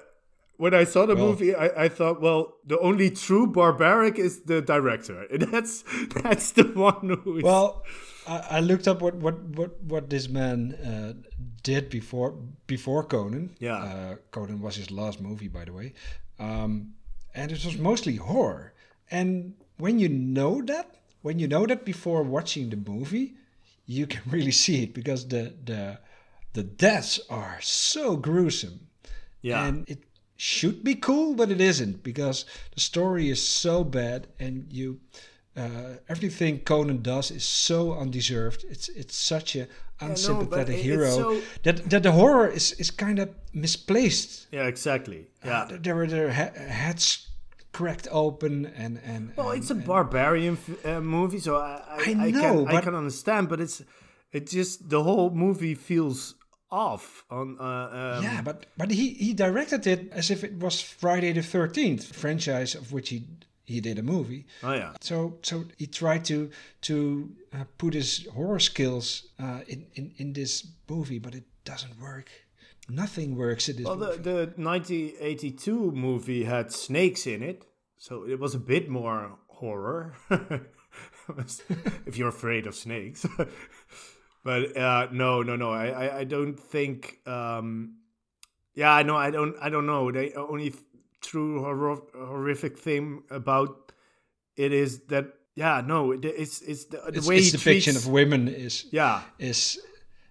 [0.65, 4.63] when I saw the movie, I, I thought, well, the only true barbaric is the
[4.63, 5.25] director.
[5.31, 5.85] And that's
[6.23, 7.45] that's the one who is.
[7.45, 7.85] Well,
[8.27, 11.13] I, I looked up what what what what this man uh,
[11.63, 12.31] did before
[12.67, 13.51] before Conan.
[13.61, 13.77] Yeah.
[13.77, 15.93] uh, Conan was his last movie, by the way,
[16.39, 16.95] um,
[17.35, 18.73] and it was mostly horror.
[19.11, 20.87] And when you know that,
[21.21, 23.35] when you know that before watching the movie,
[23.85, 25.99] you can really see it because the the
[26.55, 28.79] the deaths are so gruesome.
[29.43, 29.99] yeah, And it
[30.37, 32.45] should be cool, but it isn't because
[32.75, 35.01] the story is so bad, and you
[35.57, 38.65] uh, everything Conan does is so undeserved.
[38.71, 39.67] It's it's such a
[40.01, 44.47] unsympathetic it- it's hero so- that that the horror is is kind of misplaced.
[44.53, 45.27] yeah, exactly.
[45.45, 45.63] Yeah.
[45.71, 47.29] Uh, there were their he- heads
[47.73, 52.11] cracked open, and and well, and- it's a barbarian f- uh, movie, so I I,
[52.27, 53.83] I know, can, I can understand, but it's
[54.33, 56.35] it just the whole movie feels
[56.71, 57.57] off on.
[57.61, 61.43] Uh, um, yeah, but but he he directed it as if it was Friday the
[61.43, 63.27] Thirteenth franchise of which he
[63.65, 64.47] he did a movie.
[64.63, 64.93] Oh yeah.
[65.01, 66.51] So so he tried to
[66.83, 72.01] to uh, put his horror skills uh, in, in in this movie, but it doesn't
[72.01, 72.29] work.
[72.89, 74.19] Nothing works in this Well, movie.
[74.19, 77.65] the, the 1982 movie had snakes in it,
[77.97, 80.15] so it was a bit more horror.
[82.07, 83.27] if you're afraid of snakes.
[84.45, 85.73] but uh, no, no, no.
[85.73, 87.19] I, I, I don't think.
[87.27, 87.97] Um,
[88.75, 89.17] yeah, I know.
[89.17, 89.57] I don't.
[89.61, 90.13] I don't know.
[90.13, 90.75] The only
[91.23, 93.93] true horror, horrific thing about
[94.57, 95.33] it is that.
[95.57, 96.13] Yeah, no.
[96.13, 98.07] It's it's the, the its, way its he depiction treats.
[98.07, 99.79] of women is yeah, is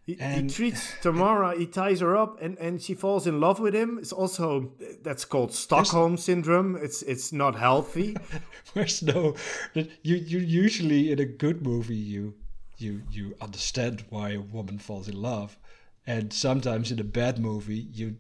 [0.06, 1.58] he, he treats Tamara.
[1.58, 3.98] He ties her up, and, and she falls in love with him.
[3.98, 6.76] It's also that's called Stockholm syndrome.
[6.76, 8.18] It's it's not healthy.
[8.74, 9.34] there's no
[9.74, 12.36] you you usually in a good movie you
[12.84, 15.58] you you understand why a woman falls in love,
[16.06, 18.18] and sometimes in a bad movie you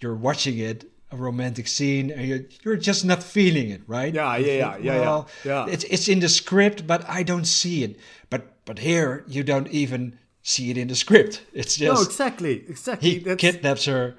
[0.00, 4.36] you're watching it a romantic scene and you're, you're just not feeling it right Yeah,
[4.36, 5.66] yeah, yeah, think, yeah, yeah, well, yeah.
[5.68, 7.98] it's it's in the script but I don't see it
[8.30, 12.64] but but here you don't even see it in the script it's just no, exactly,
[12.66, 13.10] exactly.
[13.10, 14.16] he that's, kidnaps her.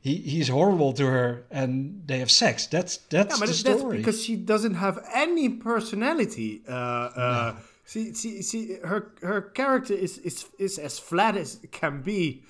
[0.00, 2.68] He he's horrible to her, and they have sex.
[2.68, 3.96] That's that's yeah, but the that's story.
[3.98, 6.62] because she doesn't have any personality.
[6.68, 7.54] Uh, uh,
[7.86, 12.42] she, she, she, her, her character is, is, is as flat as it can be.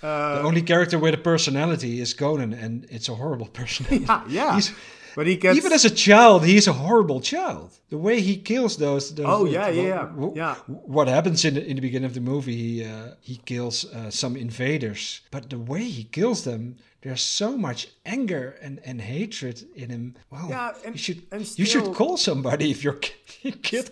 [0.00, 4.04] the only character with a personality is Conan, and it's a horrible personality.
[4.06, 4.54] Yeah, yeah.
[4.54, 4.72] He's-
[5.16, 7.72] but he gets even as a child, he's a horrible child.
[7.90, 9.12] The way he kills those.
[9.16, 10.54] those Oh, yeah, wh- yeah, yeah.
[10.66, 12.54] What happens in the, in the beginning of the movie?
[12.54, 17.56] He uh, he kills uh, some invaders, but the way he kills them, there's so
[17.56, 20.14] much anger and, and hatred in him.
[20.30, 22.94] Wow, Yeah, and- you should and you should call somebody if your
[23.62, 23.90] kid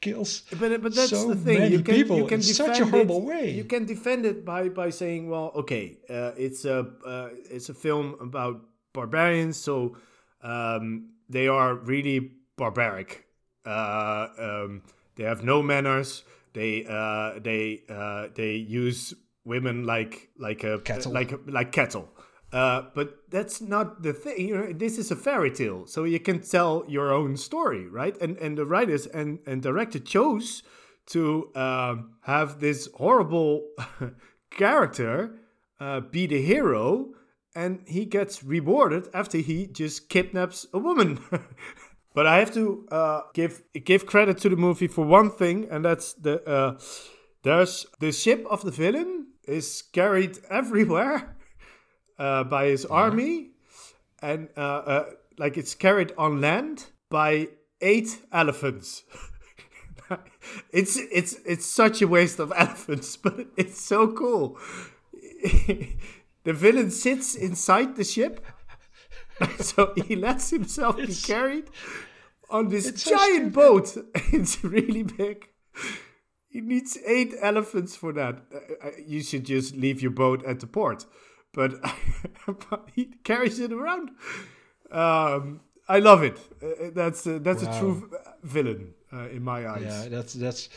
[0.00, 0.42] kills.
[0.60, 1.58] But but that's so the thing.
[1.58, 3.50] many You can people you can in defend such a horrible it, way.
[3.50, 7.74] You can defend it by by saying, well, okay, uh, it's a uh, it's a
[7.74, 8.60] film about
[8.92, 9.96] barbarians, so
[10.42, 13.24] um, they are really barbaric.
[13.64, 14.82] Uh, um,
[15.16, 16.24] they have no manners.
[16.52, 21.12] They uh, they uh, they use women like like a Cattle.
[21.12, 22.08] like like cattle.
[22.52, 24.48] Uh, but that's not the thing.
[24.48, 28.14] You know, this is a fairy tale, so you can tell your own story, right?
[28.20, 30.62] And and the writers and and director chose
[31.06, 33.68] to um, have this horrible
[34.50, 35.34] character
[35.80, 37.14] uh, be the hero,
[37.54, 41.20] and he gets rewarded after he just kidnaps a woman.
[42.14, 45.84] but I have to uh, give give credit to the movie for one thing, and
[45.84, 46.78] that's the uh,
[47.44, 51.36] there's the ship of the villain is carried everywhere
[52.22, 53.50] uh, by his army,
[54.22, 55.04] and uh, uh,
[55.38, 57.48] like it's carried on land by
[57.80, 59.02] eight elephants.
[60.72, 64.56] it's it's it's such a waste of elephants, but it's so cool.
[66.44, 68.46] the villain sits inside the ship,
[69.58, 71.70] so he lets himself be carried
[72.50, 73.96] on this it's giant boat.
[74.32, 75.48] it's really big.
[76.48, 78.42] He needs eight elephants for that.
[78.54, 81.06] Uh, uh, you should just leave your boat at the port.
[82.70, 84.10] But he carries it around.
[84.90, 86.38] Um, I love it.
[86.62, 88.10] Uh, that's uh, that's a true
[88.42, 89.82] villain uh, in my eyes.
[89.82, 90.68] Yeah, that's that's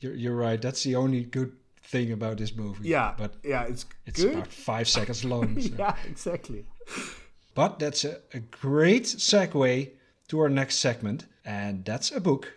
[0.00, 0.60] you're you're right.
[0.60, 2.88] That's the only good thing about this movie.
[2.88, 4.34] Yeah, but yeah, it's, it's good.
[4.34, 5.60] about five seconds long.
[5.60, 5.70] so.
[5.78, 6.64] yeah, exactly.
[7.54, 9.90] But that's a, a great segue
[10.28, 12.52] to our next segment, and that's a book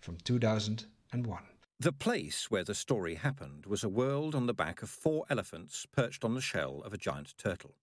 [0.00, 1.42] from 2001.
[1.82, 5.84] The place where the story happened was a world on the back of four elephants
[5.90, 7.74] perched on the shell of a giant turtle.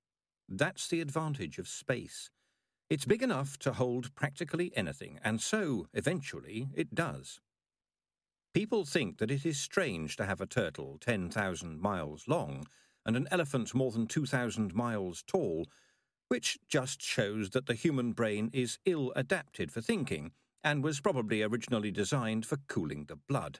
[0.48, 2.30] That's the advantage of space.
[2.90, 7.42] It's big enough to hold practically anything, and so, eventually, it does.
[8.54, 12.68] People think that it is strange to have a turtle 10,000 miles long
[13.06, 15.68] and an elephant more than 2,000 miles tall,
[16.30, 20.32] which just shows that the human brain is ill adapted for thinking
[20.64, 23.60] and was probably originally designed for cooling the blood.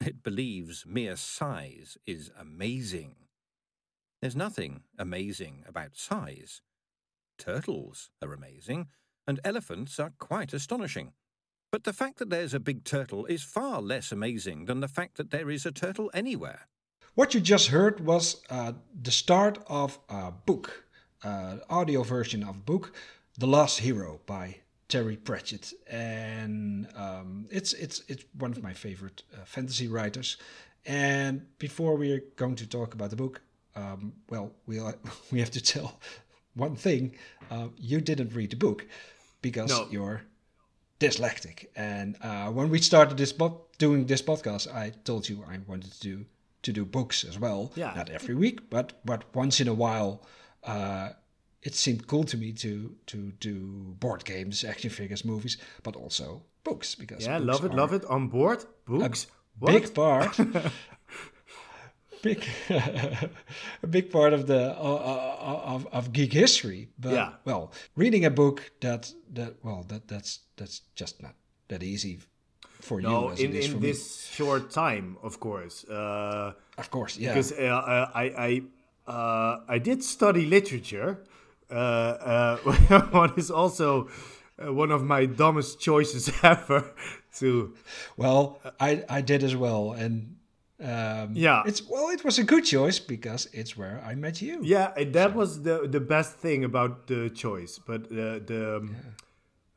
[0.00, 3.16] It believes mere size is amazing.
[4.20, 6.62] There's nothing amazing about size.
[7.38, 8.88] Turtles are amazing,
[9.26, 11.12] and elephants are quite astonishing.
[11.72, 15.16] But the fact that there's a big turtle is far less amazing than the fact
[15.16, 16.68] that there is a turtle anywhere.
[17.14, 20.84] What you just heard was uh, the start of a book,
[21.22, 22.94] uh, audio version of book,
[23.38, 24.56] The Last Hero by
[24.94, 30.36] Terry Pratchett, and um, it's it's it's one of my favorite uh, fantasy writers.
[30.86, 33.40] And before we are going to talk about the book,
[33.74, 34.94] um, well, we will
[35.32, 35.98] we have to tell
[36.54, 37.16] one thing:
[37.50, 38.86] uh, you didn't read the book
[39.42, 39.88] because No.
[39.90, 40.22] you're
[41.00, 41.66] dyslexic.
[41.74, 45.92] And uh, when we started this po- doing this podcast, I told you I wanted
[45.92, 46.24] to do
[46.62, 47.72] to do books as well.
[47.74, 47.94] Yeah.
[47.96, 50.22] Not every week, but but once in a while,
[50.62, 51.08] uh,
[51.64, 53.54] it seemed cool to me to to do
[53.98, 58.04] board games, action figures, movies, but also books because Yeah, books love it, love it.
[58.04, 59.26] On board, books.
[59.60, 60.36] Big part.
[62.22, 62.44] big,
[63.82, 66.88] a big part of the uh, of, of geek history.
[66.98, 67.32] But Yeah.
[67.44, 71.34] well, reading a book that that well that that's that's just not
[71.68, 72.18] that easy
[72.80, 75.84] for you No, as in, in this short time, of course.
[75.88, 76.52] Uh.
[76.76, 77.32] Of course, yeah.
[77.32, 78.62] because uh, uh, I I
[79.06, 81.18] uh, I did study literature.
[81.70, 82.56] Uh, uh,
[83.10, 84.08] what is also
[84.58, 86.92] uh, one of my dumbest choices ever.
[87.38, 87.74] To
[88.16, 90.36] Well, I I did as well, and
[90.80, 91.62] um, Yeah.
[91.66, 94.60] it's well, it was a good choice because it's where I met you.
[94.62, 97.80] yeah, and that was the the best thing about the choice.
[97.84, 98.96] But uh, the um,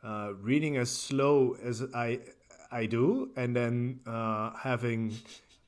[0.03, 2.19] uh, reading as slow as I
[2.71, 5.13] I do, and then uh, having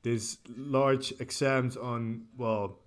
[0.03, 2.77] these large exams on well,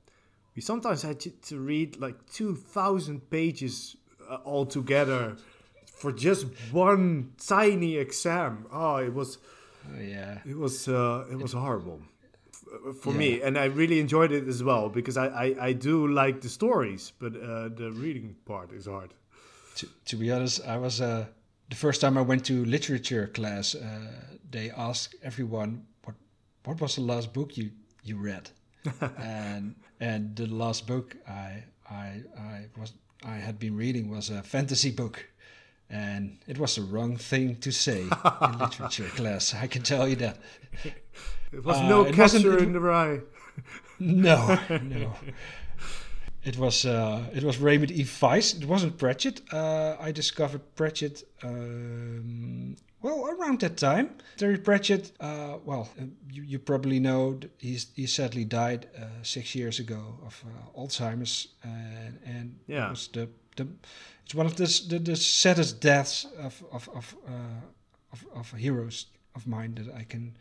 [0.57, 3.97] we sometimes had to, to read like two thousand pages
[4.31, 5.37] uh, all together
[5.87, 8.67] for just one tiny exam.
[8.73, 9.39] Oh, it was
[9.85, 10.39] Oh, yeah.
[10.47, 12.01] it was uh, it was horrible
[13.03, 16.41] for me, and I really enjoyed it as well because I I, I do like
[16.41, 19.13] the stories, but uh, the reading part is hard.
[19.77, 21.27] to, to be honest, I was uh,
[21.69, 23.75] the first time I went to literature class.
[23.75, 24.13] Uh,
[24.51, 26.15] they asked everyone what
[26.65, 27.71] what was the last book you
[28.05, 28.51] you read,
[29.19, 32.93] and and the last book I I I was
[33.25, 35.27] I had been reading was a fantasy book.
[35.91, 39.55] And it was the wrong thing to say in literature class.
[39.55, 40.39] I can tell you that.
[41.53, 43.21] It was Uh, no catcher in the rye.
[43.99, 45.15] No, no.
[46.45, 48.03] It was uh, it was Raymond E.
[48.05, 48.61] Feist.
[48.63, 49.41] It wasn't Pratchett.
[49.53, 54.17] Uh, I discovered Pratchett um, well around that time.
[54.37, 55.13] Terry Pratchett.
[55.21, 60.19] Uh, well, uh, you, you probably know he's he sadly died uh, six years ago
[60.27, 62.87] of uh, Alzheimer's, and and Yeah.
[62.87, 63.69] it was the, the
[64.25, 67.61] it's one of the the, the saddest deaths of of of, uh,
[68.13, 70.37] of of heroes of mine that I can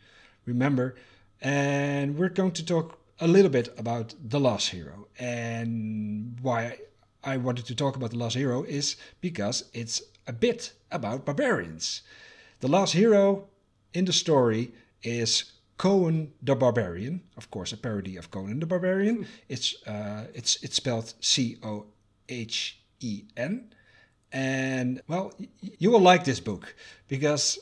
[0.46, 0.96] remember.
[1.40, 5.06] And we're going to talk a little bit about The Last Hero.
[5.18, 6.78] And why
[7.24, 12.02] I wanted to talk about The Last Hero is because it's a bit about barbarians.
[12.60, 13.48] The Last Hero
[13.94, 19.26] in the story is Cohen the Barbarian, of course, a parody of Conan the Barbarian.
[19.48, 21.86] It's uh, it's it's spelled C O
[22.28, 23.72] H E N.
[24.32, 25.32] And well,
[25.78, 26.74] you will like this book
[27.08, 27.58] because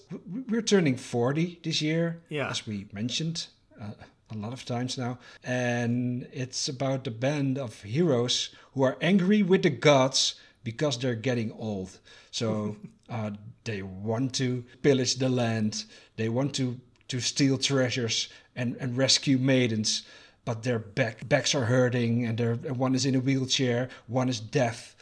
[0.48, 2.48] we're turning 40 this year, Yeah.
[2.50, 3.46] as we mentioned
[3.80, 3.92] uh,
[4.30, 5.18] a lot of times now.
[5.44, 11.14] And it's about the band of heroes who are angry with the gods because they're
[11.14, 11.98] getting old.
[12.30, 12.76] So
[13.08, 13.32] uh,
[13.64, 15.84] they want to pillage the land,
[16.16, 16.78] they want to,
[17.08, 20.02] to steal treasures and, and rescue maidens.
[20.44, 24.40] But their back, backs are hurting, and they're, one is in a wheelchair, one is
[24.40, 24.96] deaf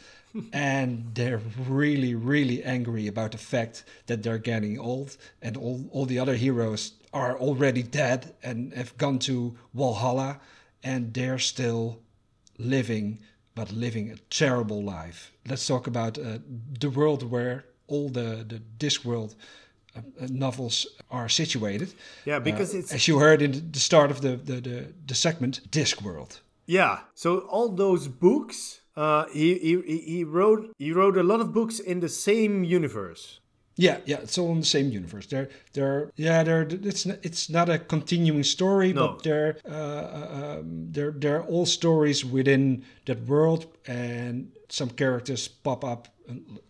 [0.53, 6.05] and they're really really angry about the fact that they're getting old and all, all
[6.05, 10.39] the other heroes are already dead and have gone to valhalla
[10.83, 11.99] and they're still
[12.57, 13.19] living
[13.55, 16.37] but living a terrible life let's talk about uh,
[16.79, 19.35] the world where all the, the discworld
[19.95, 21.89] uh, uh, novels are situated
[22.25, 25.15] Yeah, because Uh, it's as you heard in the start of the, the, the, the
[25.15, 26.99] segment discworld Yeah.
[27.15, 29.73] So all those books, uh, he, he
[30.13, 33.39] he- wrote he wrote a lot of books in the same universe.
[33.87, 35.25] Yeah, yeah, it's all in the same universe.
[35.27, 36.67] They're, they're, yeah, they're.
[36.91, 39.07] It's not, it's not a continuing story, No.
[39.07, 45.83] but they're, uh, um, they're, they're all stories within that world, and some characters pop
[45.85, 46.09] up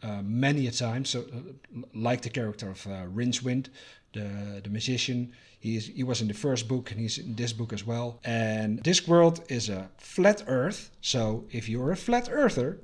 [0.03, 1.03] uh, many a time.
[1.03, 3.69] So, uh, like the character of uh, Rincewind,
[4.13, 5.31] the the magician.
[5.59, 8.19] He's, he was in the first book, and he's in this book as well.
[8.23, 10.89] And this world is a flat Earth.
[11.01, 12.79] So, if you're a flat Earther,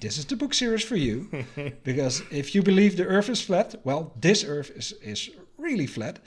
[0.00, 1.28] this is the book series for you.
[1.84, 6.18] Because if you believe the earth is flat well this earth is, is really flat.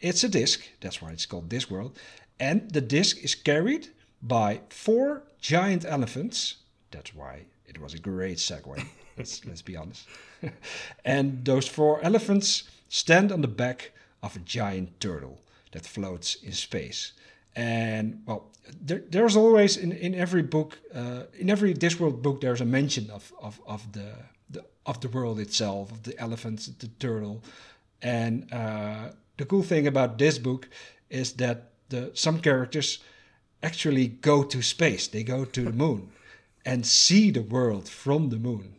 [0.00, 0.60] It's a disk.
[0.80, 1.98] That's why it's called this world.
[2.38, 3.88] And the disk is carried
[4.22, 6.56] by four giant elephants.
[6.90, 8.86] That's why it was a great segue.
[9.16, 10.06] Let's, let's be honest.
[11.04, 13.92] And those four elephants stand on the back
[14.22, 15.40] of a giant turtle
[15.76, 17.12] that floats in space.
[17.54, 18.42] And well
[18.88, 23.10] there, there's always in, in every book uh, in every discworld book there's a mention
[23.10, 24.08] of, of, of the,
[24.54, 27.42] the of the world itself of the elephants the turtle.
[28.02, 30.68] And uh, the cool thing about this book
[31.10, 31.58] is that
[31.88, 32.98] the some characters
[33.62, 35.08] actually go to space.
[35.08, 36.10] They go to the moon
[36.64, 38.76] and see the world from the moon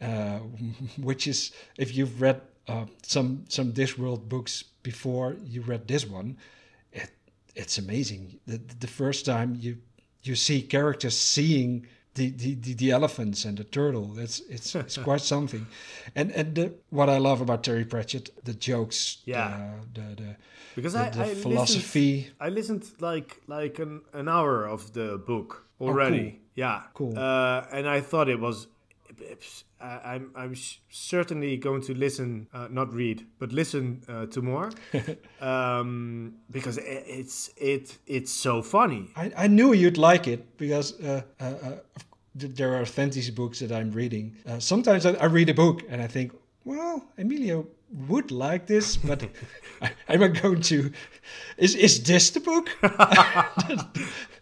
[0.00, 0.38] uh,
[0.98, 6.36] which is if you've read uh, some some Discworld books before you read this one,
[6.92, 7.10] it
[7.54, 8.38] it's amazing.
[8.46, 9.78] The, the first time you
[10.22, 14.06] you see characters seeing the, the, the, the elephants and the turtle.
[14.14, 15.66] That's it's it's quite something.
[16.14, 19.74] And and the, what I love about Terry Pratchett, the jokes, Yeah.
[19.94, 20.36] the the, the
[20.74, 22.16] because the, I, the I philosophy.
[22.16, 26.40] Listened, I listened like like an, an hour of the book already.
[26.54, 27.18] Yeah, Oh, Cool.
[27.18, 28.66] Uh, and I thought it was.
[29.80, 30.54] I'm I'm
[30.90, 34.70] certainly going to listen, uh, not read, but listen uh, to more,
[35.40, 39.10] um, because i it's it it's so funny.
[39.16, 41.76] I, I knew you'd like it because uh, uh, uh,
[42.34, 44.36] there are fantasy books that I'm reading.
[44.46, 46.32] Uh, sometimes I, I read a book and I think,
[46.64, 47.66] well, Emilio
[48.08, 49.22] would like this, but
[49.82, 50.92] I, I'm not going to.
[51.56, 52.70] Is is this the book?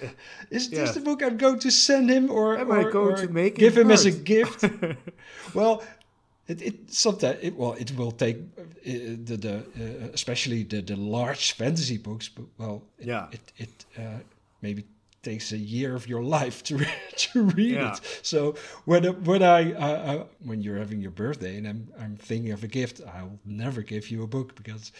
[0.50, 0.92] is this Yeah.
[0.92, 3.86] the book I'm going to send him, or, Am I going to make give him
[3.86, 4.64] him as a gift?
[5.54, 5.82] well,
[6.46, 8.62] it, it sometimes it well it will take uh,
[9.26, 12.28] the the uh, especially the the large fantasy books.
[12.28, 13.26] But well, it, Yeah.
[13.32, 14.20] it it uh,
[14.62, 14.84] maybe
[15.22, 16.78] takes a year of your life to
[17.32, 17.92] to read Yeah.
[17.92, 18.00] it.
[18.22, 18.54] So
[18.86, 22.62] when when I uh, uh, when you're having your birthday and I'm I'm thinking of
[22.64, 24.92] a gift, I'll never give you a book because,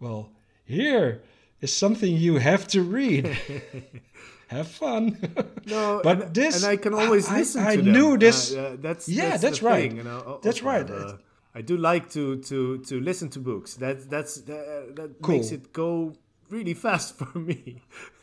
[0.00, 0.30] well,
[0.64, 1.20] here
[1.62, 3.26] is something you have to read.
[4.48, 5.16] have fun.
[5.66, 7.92] No, but and, this and I can always I- listen I to them.
[7.92, 9.88] knew this- Uh, uh, that's Yeah, that's, that's the right.
[9.88, 10.90] Thing, you know, al- That's also, right.
[10.90, 11.16] uh,
[11.54, 13.74] I do like to to to listen to books.
[13.76, 15.34] That that's that, that Cool.
[15.36, 16.12] makes it go
[16.50, 17.58] really fast for me.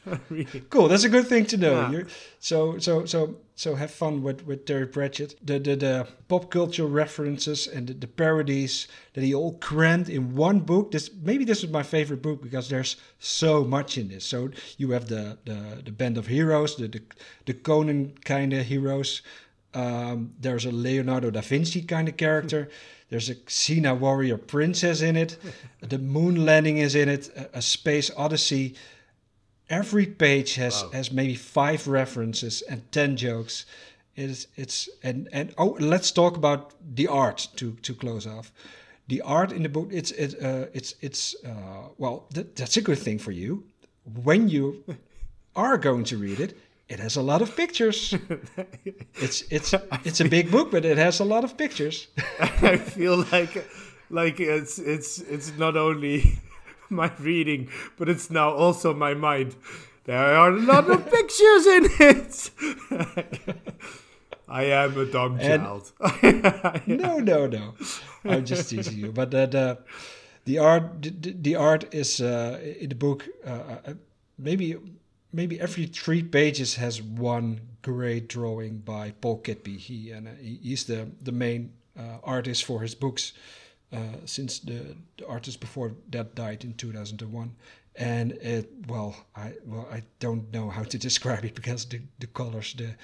[0.29, 0.63] really.
[0.69, 0.87] cool.
[0.87, 1.73] That's a good thing to know.
[1.73, 1.91] Yeah.
[1.91, 2.07] You're,
[2.39, 5.35] so so so so have fun with with Terry Pratchett.
[5.45, 10.35] The the, the pop culture references and the, the parodies that he all crammed in
[10.35, 10.91] one book.
[10.91, 14.25] This maybe this is my favorite book because there's so much in this.
[14.25, 17.01] So you have the the, the band of heroes, the the,
[17.45, 19.21] the Conan kind of heroes.
[19.73, 22.69] Um, there's a Leonardo da Vinci kind of character.
[23.09, 25.37] There's a Xena warrior princess in it.
[25.81, 27.29] The moon landing is in it.
[27.35, 28.75] A, a space odyssey
[29.69, 33.65] every page has has maybe five references and ten jokes.
[34.15, 38.51] It's it's and and oh let's talk about the art to to close off.
[39.07, 42.81] The art in the book it's it uh, it's it's uh, well th- that's a
[42.81, 43.63] good thing for you.
[44.23, 44.83] When you
[45.55, 46.57] are going to read it
[46.89, 48.15] it has a lot of pictures.
[49.21, 52.07] It's it's it's a big book but it has a lot of pictures.
[52.61, 53.65] I feel like
[54.09, 56.39] like it's it's it's not only
[57.01, 59.55] my reading, but it's now also my mind.
[60.05, 62.49] There are a lot of pictures in it.
[64.47, 65.91] I am a dumb And- child.
[66.87, 67.73] no, no, no.
[68.25, 69.11] I'm just teasing you.
[69.11, 69.77] But the the,
[70.45, 73.27] the art the, the- art is uh, in the book.
[73.45, 73.49] Uh,
[73.85, 73.93] uh,
[74.37, 74.75] maybe
[75.31, 79.77] maybe every three pages has one great drawing by Paul Kidby.
[79.77, 83.33] He and uh, he, he's the the main uh, artist for his books
[83.93, 87.51] uh, since the, the artist before that died in 2001.
[87.95, 92.27] And it well, I well I don't know how to describe it because the the
[92.27, 92.95] colors the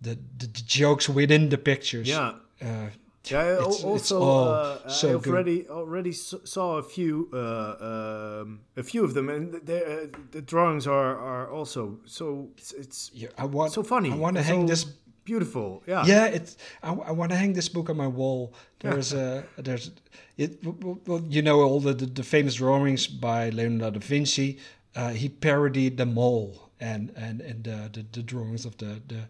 [0.00, 2.08] the, the, the jokes within the pictures.
[2.08, 2.34] Yeah.
[2.62, 2.90] Uh,
[3.30, 5.32] Yeah, I It's- it's also all uh, so I good.
[5.34, 10.40] already already saw a few uh, um, a few of them, and the, uh, the
[10.42, 14.10] drawings are are also so it's, it's yeah, I want so funny.
[14.10, 14.86] I want to and hang so this
[15.28, 15.82] beautiful.
[15.86, 16.56] Yeah, Yeah, it's.
[16.82, 18.54] I, I want to hang this book on my wall.
[18.80, 19.90] There's a there's
[20.36, 20.50] it.
[21.06, 24.58] Well, you know all the, the the famous drawings by Leonardo da Vinci.
[24.96, 29.20] Uh, he parodied them all, and and and uh, the the drawings of the the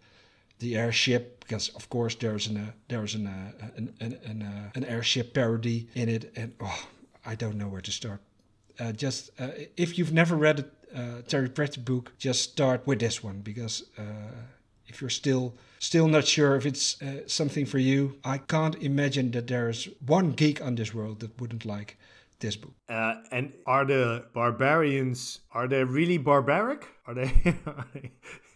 [0.59, 4.71] the airship because of course there's an uh, there's an uh, an an an, uh,
[4.79, 6.87] an airship parody in it, and oh,
[7.27, 8.21] I don't know where to start.
[8.81, 12.99] Uh, just uh, if you've never read a uh, Terry Pratchett book, just start with
[13.01, 14.03] this one because uh,
[14.89, 19.31] if you're still still not sure if it's uh, something for you, I can't imagine
[19.33, 21.97] that there's one geek on this world that wouldn't like
[22.41, 22.73] this book.
[22.89, 26.85] Uh, and are the barbarians are they really barbaric?
[27.07, 27.33] Are they?
[27.67, 28.11] are they-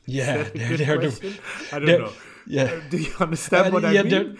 [0.07, 1.39] Yeah, they're- they're the-
[1.72, 2.12] I don't they're- know.
[2.47, 2.64] yeah.
[2.64, 4.39] Uh, do you understand Uh, what I yeah, mean?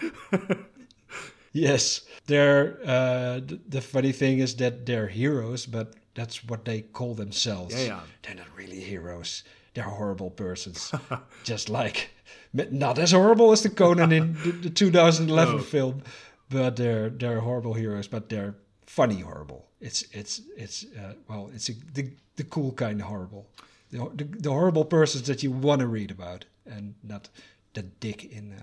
[1.53, 2.79] Yes, they're.
[2.85, 7.75] Uh, th- the funny thing is that they're heroes, but that's what they call themselves.
[7.75, 7.99] Yeah, yeah.
[8.23, 9.43] They're not really heroes.
[9.73, 10.91] They're horrible persons,
[11.43, 12.11] just like
[12.53, 15.61] not as horrible as the Conan in the, the 2011 No.
[15.61, 16.03] film,
[16.49, 18.07] but they're they're horrible heroes.
[18.07, 18.53] But they're
[18.85, 19.67] funny horrible.
[19.81, 23.47] It's it's it's uh, well, it's a, the the cool kind of horrible,
[23.91, 27.29] the, the, the horrible persons that you want to read about, and not
[27.73, 28.53] the dick in.
[28.53, 28.61] Uh,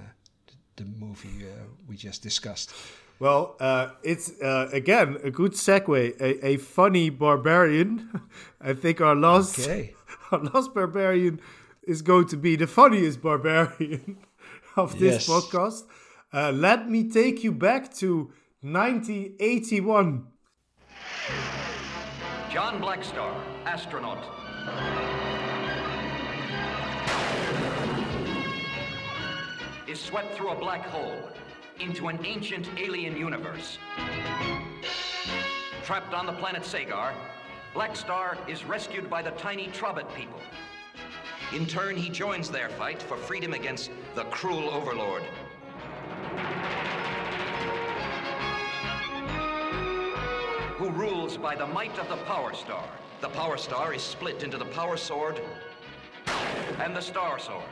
[0.77, 2.73] the movie uh, we just discussed.
[3.19, 6.19] Well, uh, it's uh, again a good segue.
[6.21, 8.09] A, a funny barbarian.
[8.63, 9.95] I think our last Okay.
[10.33, 11.41] our last barbarian
[11.83, 14.19] is going to be the funniest barbarian
[14.77, 15.29] of this Yes.
[15.29, 15.83] podcast.
[16.33, 18.31] Uh, let me take you back to
[18.63, 20.27] 1981.
[22.51, 24.25] John Blackstar, astronaut.
[29.89, 31.21] is swept through a black hole
[31.81, 33.79] into an ancient alien universe.
[35.85, 37.13] Trapped on the planet Sagar,
[37.73, 40.41] Black Star is rescued by the tiny Trobbit people.
[41.55, 45.23] In turn, he joins their fight for freedom against the cruel overlord.
[50.79, 52.85] Who rules by the might of the Power Star.
[53.21, 55.41] The Power Star is split into the Power Sword
[56.81, 57.63] and the Star Sword.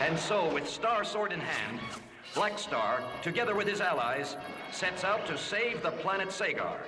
[0.00, 1.80] And so, with Star Sword in hand,
[2.34, 4.36] Black Star, together with his allies,
[4.72, 6.80] sets out to save the planet Sagar.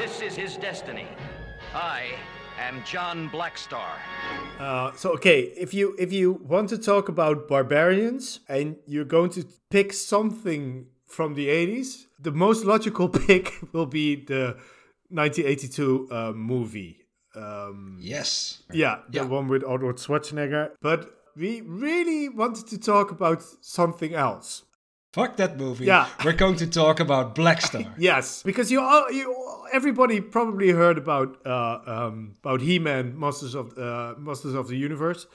[0.00, 1.06] This is his destiny.
[1.74, 2.06] I
[2.58, 3.92] am John Blackstar.
[4.58, 9.28] Uh, so okay, if you if you want to talk about barbarians and you're going
[9.32, 14.56] to pick something from the 80s, the most logical pick will be the
[15.10, 16.96] 1982 uh, movie.
[17.36, 18.62] Um, Yes.
[18.72, 19.24] yeah, the Yeah.
[19.36, 20.70] one with Arnold Schwarzenegger.
[20.80, 24.64] But we really wanted to talk about something else.
[25.12, 25.86] Fuck that movie.
[25.86, 26.06] Yeah.
[26.24, 27.82] We're going to talk about Black Star.
[27.98, 29.34] Yes, because you all, you
[29.72, 35.26] everybody probably heard about uh, um, about He-Man, Masters of uh, Masters of the Universe.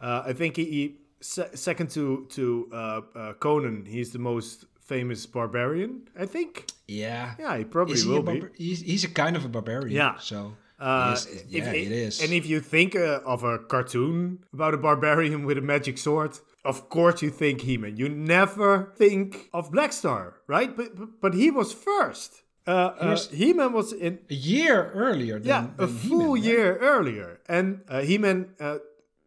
[0.00, 4.66] Uh, I think he, he se- second to to uh, uh, Conan, he's the most
[4.80, 6.02] famous barbarian.
[6.18, 6.66] I think.
[6.86, 7.34] Yeah.
[7.38, 8.42] Yeah, he probably he will a be.
[8.58, 9.96] he's, he's a kind of a barbarian.
[9.96, 10.18] Yeah.
[10.18, 10.54] So.
[10.78, 12.20] Uh, he is- if- yeah, it is.
[12.22, 16.32] And if you think uh, of a cartoon about a barbarian with a magic sword,
[16.64, 17.96] of course you think He-Man.
[17.96, 20.76] You never think of Black Star, right?
[20.76, 22.42] But but, but he was first.
[22.66, 26.42] Uh, uh, was- He-Man was in a year earlier than, yeah, a than full He-Man,
[26.42, 26.44] right?
[26.44, 28.78] year earlier, and uh, He-Man uh,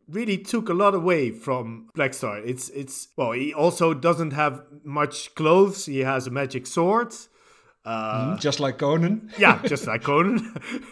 [0.08, 2.38] really took a lot away from Black Star.
[2.40, 5.86] It's it's well, he also doesn't have much clothes.
[5.88, 7.14] He has a magic sword.
[7.86, 9.30] Uh, Just like Conan.
[9.38, 10.40] yeah, just like Conan.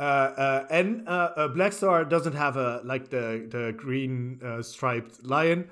[0.00, 4.62] Uh, uh, and uh, uh, Black Star doesn't have a like the the green uh,
[4.62, 5.68] striped lion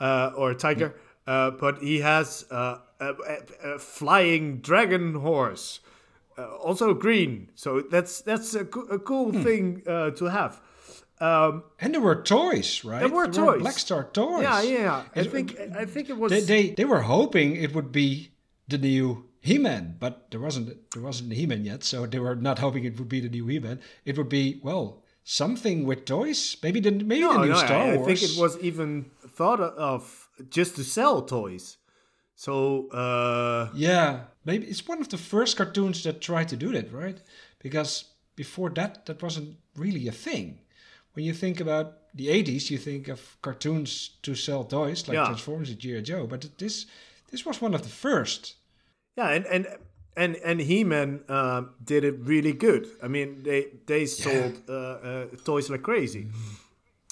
[0.00, 0.96] uh, or tiger,
[1.28, 5.78] uh, but he has uh, a, a, a flying dragon horse,
[6.36, 7.50] uh, also green.
[7.54, 9.42] So that's that's a, co- a cool Hmm.
[9.44, 10.60] thing uh, to have.
[11.20, 12.98] Um, And there were toys, right?
[12.98, 13.60] There were toys.
[13.60, 14.42] Black Star toys.
[14.42, 15.02] yeah, yeah, yeah.
[15.14, 16.32] I It- think I think it was.
[16.32, 18.32] They, they they were hoping it would be
[18.68, 22.84] the new He-Man, but there wasn't there wasn't He-Man yet, so they were not hoping
[22.84, 23.80] it would be the new He-Man.
[24.04, 27.94] It would be well something with toys, maybe the maybe the new no, Star I,
[27.94, 31.76] I think it was even thought of just to sell toys.
[32.34, 36.92] So uh, Yeah, maybe it's one of the first cartoons that tried to do that,
[36.92, 37.18] right?
[37.58, 38.04] Because
[38.36, 40.60] before that, that wasn't really a thing.
[41.14, 45.26] When you think about the 80s, you think of cartoons to sell toys like Yeah.
[45.26, 46.00] Transformers and G.I.
[46.02, 46.86] Joe, but this
[47.30, 48.54] this was one of the first.
[49.18, 49.66] Yeah, and and
[50.16, 52.86] and and He-Man uh, did it really good.
[53.02, 56.26] I mean, they they sold uh, uh, toys like crazy.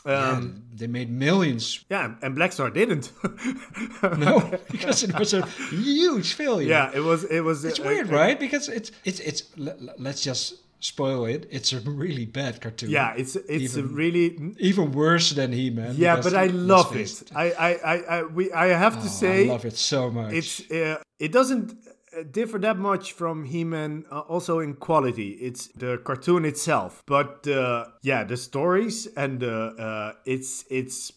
[0.04, 0.40] Um, Yeah,
[0.78, 1.84] they made millions.
[1.90, 3.10] yeah, and Blackstar didn't.
[4.18, 4.40] No,
[4.70, 6.68] because it was a huge failure.
[6.68, 7.64] yeah, it was it was.
[7.64, 8.38] it's uh, weird, uh, right?
[8.38, 9.42] Because it's it's it's.
[9.56, 11.46] le- le- Let's just spoil it.
[11.50, 12.90] It's a really bad cartoon.
[12.90, 15.94] Yeah, it's it's a really even worse than He-Man.
[15.98, 17.22] yeah, but I love it.
[17.34, 20.32] I I I, I we I have to Oh, say I love it so much.
[20.34, 21.74] it's uh, it doesn't
[22.22, 27.86] differ that much from He-Man uh, also in quality it's the cartoon itself but uh,
[28.02, 31.12] yeah the stories and uh, uh, it's it's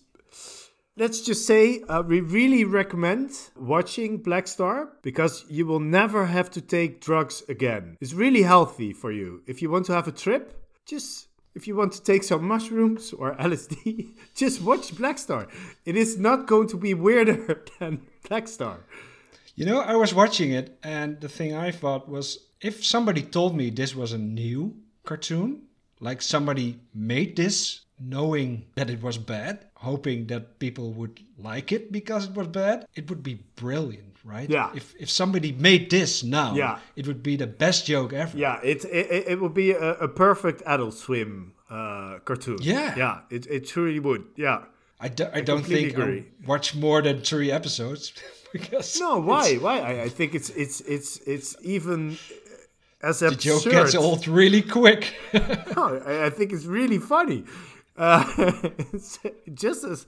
[0.97, 6.49] let's just say uh, we really recommend watching black star because you will never have
[6.51, 10.11] to take drugs again it's really healthy for you if you want to have a
[10.11, 15.47] trip just if you want to take some mushrooms or LSD, just watch Black Star.
[15.83, 18.85] It is not going to be weirder than Black Star.
[19.59, 23.57] You know, I was watching it, and the thing I thought was if somebody told
[23.57, 25.63] me this was a new cartoon,
[25.99, 31.91] like somebody made this knowing that it was bad, hoping that people would like it
[31.91, 34.49] because it was bad, it would be brilliant, right?
[34.49, 34.71] Yeah.
[34.73, 36.79] If, if somebody made this now, Yeah.
[36.95, 38.37] it would be the best joke ever.
[38.37, 42.59] Yeah, it it, it would be a, a perfect Adult Swim uh, cartoon.
[42.61, 42.95] Yeah.
[42.95, 44.23] yeah, it, it truly would.
[44.37, 44.63] Yeah.
[45.01, 46.25] I, do, I, don't think agree.
[46.43, 48.13] I watch more than three episodes
[48.53, 49.55] because No, why?
[49.55, 49.79] Why?
[49.79, 52.17] I, I think it's it's it's it's even
[53.01, 53.29] as absurd.
[53.41, 53.71] the absurd.
[53.71, 55.13] joke gets old really quick.
[55.75, 57.43] No, I, I think it's really funny.
[57.97, 58.23] Uh,
[58.93, 59.19] it's
[59.53, 60.05] just as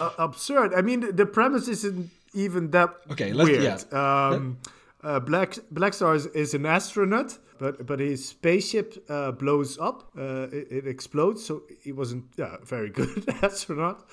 [0.00, 0.74] uh, absurd.
[0.74, 3.62] I mean, the, the premise isn't even that Okay, let's- weird.
[3.92, 4.28] yeah.
[4.28, 4.58] Um,
[5.02, 10.10] uh, Black Black Star is, is an astronaut, but but his spaceship uh, blows up.
[10.16, 14.06] Uh, it, it explodes, so he wasn't yeah very good astronaut.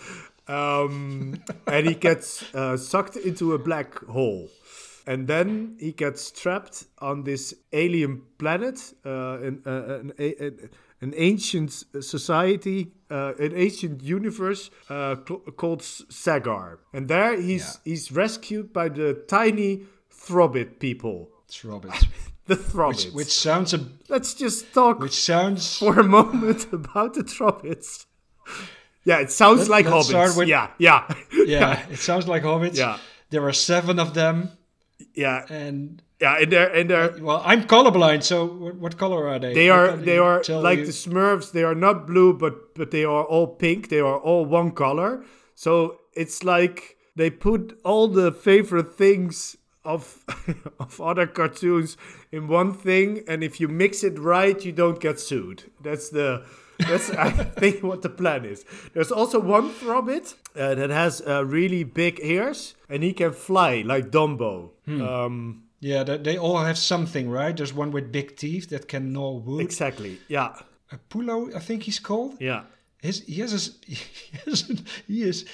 [0.49, 4.49] Um, and he gets uh, sucked into a black hole.
[5.05, 10.69] And then he gets trapped on this alien planet, uh, an, uh, an, an,
[11.01, 11.71] an ancient
[12.01, 19.13] society, uh, an ancient universe uh, called Sagar, and there he's he's rescued by the
[19.27, 21.29] tiny Throbbit people.
[21.47, 21.93] It's Robert.
[22.45, 23.13] The which, Throbbits.
[23.13, 28.07] which sounds a Let's just talk which sounds for a moment about the Throbbits.
[29.05, 30.37] Yeah, it sounds Let- like hobbits.
[30.37, 31.11] with- yeah, yeah,
[31.45, 32.75] yeah, it sounds like hobbits.
[32.77, 32.97] Yeah.
[33.31, 34.49] There are seven of them,
[35.13, 36.37] yeah, and yeah.
[36.41, 39.53] And they're and they're uh, well, I'm colorblind, so what, what color are they?
[39.53, 40.85] They are they are like you?
[40.87, 41.51] the Smurfs.
[41.51, 43.89] They are not blue, but but they are all pink.
[43.89, 45.23] They are all one color.
[45.55, 50.23] So it's like they put all the favorite things of
[50.79, 51.97] of other cartoons
[52.31, 55.63] in one thing, and if you mix it right, you don't get sued.
[55.83, 56.43] That's the
[56.87, 58.65] that's I think what the plan is.
[58.93, 63.83] There's also one Throbbit uh, that has uh, really big ears, and he can fly
[63.85, 64.71] like Dumbo.
[64.85, 65.01] Hmm.
[65.01, 67.55] Um, Yeah, they, they all have something, right?
[67.55, 69.61] There's one with big teeth that can gnaw wood.
[69.61, 70.17] exactly.
[70.27, 70.51] Yeah.
[70.91, 72.35] A Pulo, I think he's called.
[72.39, 72.63] Yeah.
[73.01, 73.97] His, he has a, he,
[74.45, 74.73] has a,
[75.07, 75.45] he is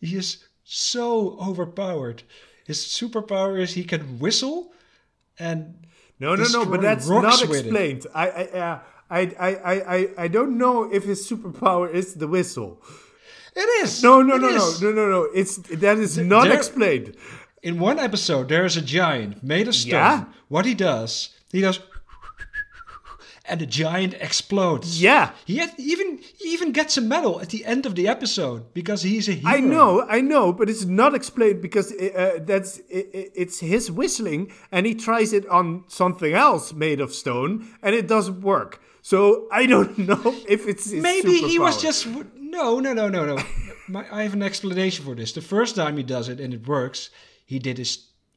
[0.00, 2.22] he is so overpowered.
[2.66, 4.72] His superpower is he can whistle,
[5.38, 5.86] and
[6.18, 8.06] No, no, no, but that's not explained.
[8.14, 8.78] I, I, uh,
[9.10, 12.82] I, I, I, I, I don't know if his superpower is the whistle.
[13.56, 14.02] it is.
[14.02, 14.82] No, no, It no, no, is.
[14.82, 15.22] no, no, no.
[15.34, 17.16] It's that is not there- explained.
[17.62, 19.90] In one episode, there is a giant made of stone.
[19.92, 20.24] Yeah?
[20.48, 21.80] What he does, he goes,
[23.50, 25.02] and the giant explodes.
[25.02, 28.72] Yeah, He had, even he even gets a medal at the end of the episode
[28.74, 29.54] because he's a hero.
[29.56, 33.90] I know, I know, but it's not explained because uh, that's i i- it's his
[33.90, 38.80] whistling, and he tries it on something else made of stone, and it doesn't work.
[39.08, 42.06] So I don't know if it's Maybe he was just
[42.56, 43.36] no, no, no, no, no.
[43.88, 45.32] My, I have an explanation for this.
[45.32, 47.08] The first time he does it and it works,
[47.46, 47.92] he did his,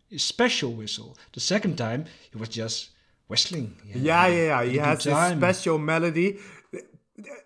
[0.10, 1.18] his special whistle.
[1.34, 2.92] The second time, he was just
[3.28, 3.76] whistling.
[3.84, 4.64] Yeah, yeah, yeah.
[4.64, 6.38] He has this special melody.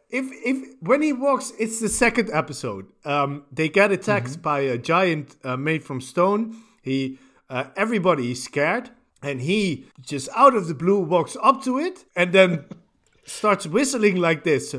[0.10, 2.86] If if when he walks, it's the second episode.
[3.06, 4.42] Um, they get attacked Mm-hmm.
[4.42, 6.42] by a giant uh, made from stone.
[6.84, 7.18] He
[7.50, 8.92] uh, everybody is scared,
[9.24, 12.66] and he just out of the blue walks up to it and then
[13.26, 14.76] starts whistling like this.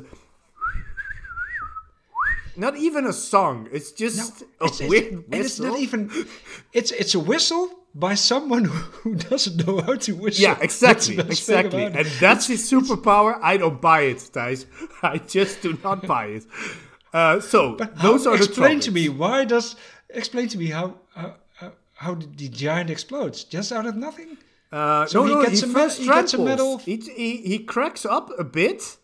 [2.57, 3.69] Not even a song.
[3.71, 5.83] It's just a It's, it's, weird and it's not whistle.
[5.83, 6.27] even.
[6.73, 10.43] It's it's a whistle by someone who, doesn't know how to whistle.
[10.43, 11.85] Yeah, exactly, exactly.
[11.85, 13.39] And that's his superpower.
[13.43, 14.67] I don't buy it, Thijs.
[15.03, 16.45] I just do not buy it.
[17.13, 19.77] Uh, so those How- are the explain to me why does
[20.09, 24.39] explain to me how how, how, how did the giant explodes just out of nothing?
[24.73, 26.79] Uh, So no, he no, gets he a he gets a medal.
[26.79, 28.97] He, he he cracks up a bit,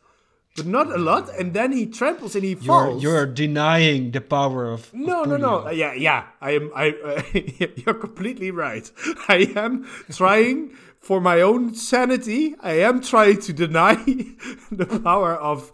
[0.56, 3.02] but not a lot, and then he tramples and he You're falls.
[3.02, 5.66] you're denying the power of of no, no, no.
[5.66, 6.24] Uh, yeah, yeah.
[6.40, 6.70] I am.
[6.74, 6.90] I.
[6.90, 7.22] Uh,
[7.76, 8.90] you're completely right.
[9.28, 12.54] I am trying for my own sanity.
[12.60, 13.94] I am trying to deny
[14.70, 15.70] the power of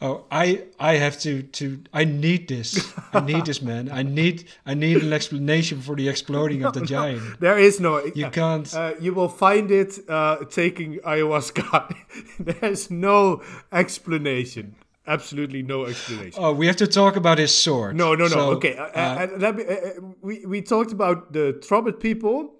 [0.00, 2.92] Oh, I I have to to I need this.
[3.12, 3.90] I need this man.
[3.90, 7.40] I need I need an explanation for the exploding of the giant.
[7.40, 8.04] There is no.
[8.14, 8.72] You can't.
[8.74, 11.94] Uh, you will find it uh, taking ayahuasca.
[12.40, 14.74] There's no explanation.
[15.06, 16.38] Absolutely no explanation.
[16.42, 17.96] Oh, we have to talk about his sword.
[17.96, 18.28] no, no, no.
[18.28, 18.76] So, okay.
[18.76, 22.54] Uh, uh, uh, let me, uh, uh, we we talked about the Trobbit people,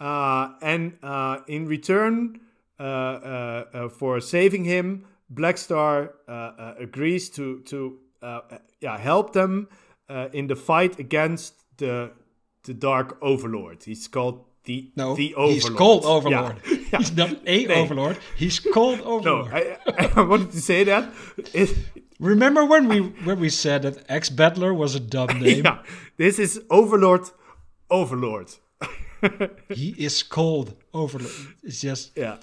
[0.00, 2.40] uh, and uh, in return
[2.80, 5.04] uh, uh, uh, for saving him,
[5.34, 8.40] Blackstar uh, uh, agrees to to uh,
[8.80, 9.68] yeah help them
[10.08, 12.10] uh, in the fight against the
[12.64, 13.82] the Dark Overlord.
[13.84, 15.54] He's called the no, the Overlord.
[15.54, 16.56] he's called Overlord.
[16.92, 16.98] Yeah.
[16.98, 17.66] He's not a.
[17.68, 18.18] Overlord.
[18.36, 19.52] He's called No, Overlord.
[19.54, 19.78] I,
[20.16, 21.10] I wanted to say that.
[21.54, 21.74] It,
[22.20, 25.64] Remember when we when we said that Axe Battler was a dumb name?
[25.64, 25.78] yeah,
[26.16, 27.22] this is Overlord.
[27.90, 28.50] Overlord.
[29.70, 31.32] He is called Overlord.
[31.64, 32.12] It's just.
[32.16, 32.36] Yeah.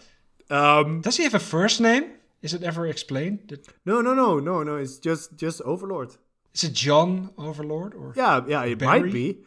[0.49, 2.05] Um, Does he have a first name?
[2.41, 3.39] Is it ever explained?
[3.49, 4.75] That- no, no, no, no, no.
[4.77, 6.15] It's just just Overlord.
[6.53, 8.13] Is it John Overlord or?
[8.15, 8.63] Yeah, yeah.
[8.65, 9.01] It Barry?
[9.01, 9.37] might be.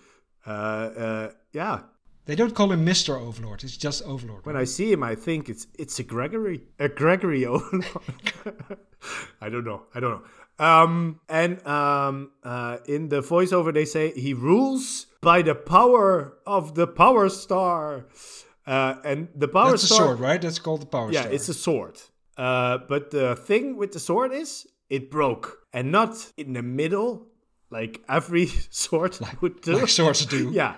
[0.47, 1.81] Uh, uh, yeah.
[2.25, 3.65] They don't call him Mister Overlord.
[3.65, 4.47] It's just Overlord.
[4.47, 8.79] When I see him, I think it's it's a Gregory, a Gregory Overlord.
[9.41, 9.83] I don't know.
[9.95, 10.23] I don't know.
[10.65, 16.75] Um, and um, uh, in the voiceover, they say he rules by the power of
[16.75, 18.07] the Power Star.
[18.65, 19.99] Uh, and the Power That's a Star.
[20.07, 20.41] sword, right?
[20.41, 21.31] That's called the Power Yeah, Star.
[21.33, 21.99] Yeah, it's a sword.
[22.37, 27.27] Uh, but the thing with the sword is it broke, and not in the middle,
[27.71, 29.73] like every sword would do.
[29.79, 30.51] like swords do.
[30.55, 30.75] yeah,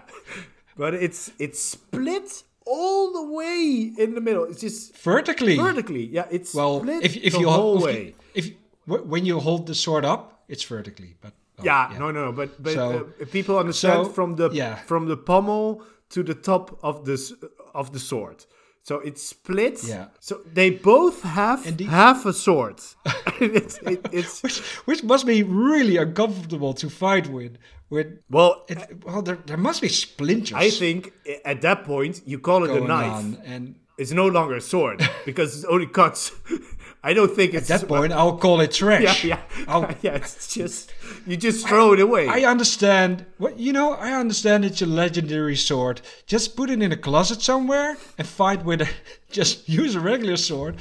[0.77, 4.45] but it's it's split all the way in the middle.
[4.45, 5.57] It's just Vertically.
[5.57, 6.07] vertically.
[6.07, 8.15] Yeah, it's Well, split if if the you whole hold, way.
[8.35, 11.15] if, you- if when you hold the sword up, it's vertically.
[11.21, 14.75] But oh, yeah, no, no, but but So- uh, people understand so, from the yeah.
[14.87, 17.33] from the pommel to the top of this
[17.75, 18.45] of the sword.
[18.85, 19.89] So it splits.
[19.89, 20.09] Yeah.
[20.21, 22.81] So they both have the- half a sword.
[23.41, 27.57] it's, it, it's which, which must be really uncomfortable to fight with.
[27.89, 28.65] With well.
[28.69, 30.53] it, well, there, there must be splinters.
[30.57, 31.13] I think
[31.45, 33.37] at that point you call it a knife.
[33.45, 36.33] and It's no longer a sword because it only cuts.
[37.07, 39.25] I don't think it's at that point, I'll call it trash.
[39.25, 39.39] Yeah,
[39.69, 40.15] yeah, yeah.
[40.15, 40.93] It's just
[41.27, 42.27] you just throw it away.
[42.29, 43.27] I understand.
[43.39, 46.01] What you know, I understand it's a legendary sword.
[46.27, 48.81] Just put it in a closet somewhere and fight with.
[48.83, 48.89] A,
[49.31, 50.77] just use a regular sword,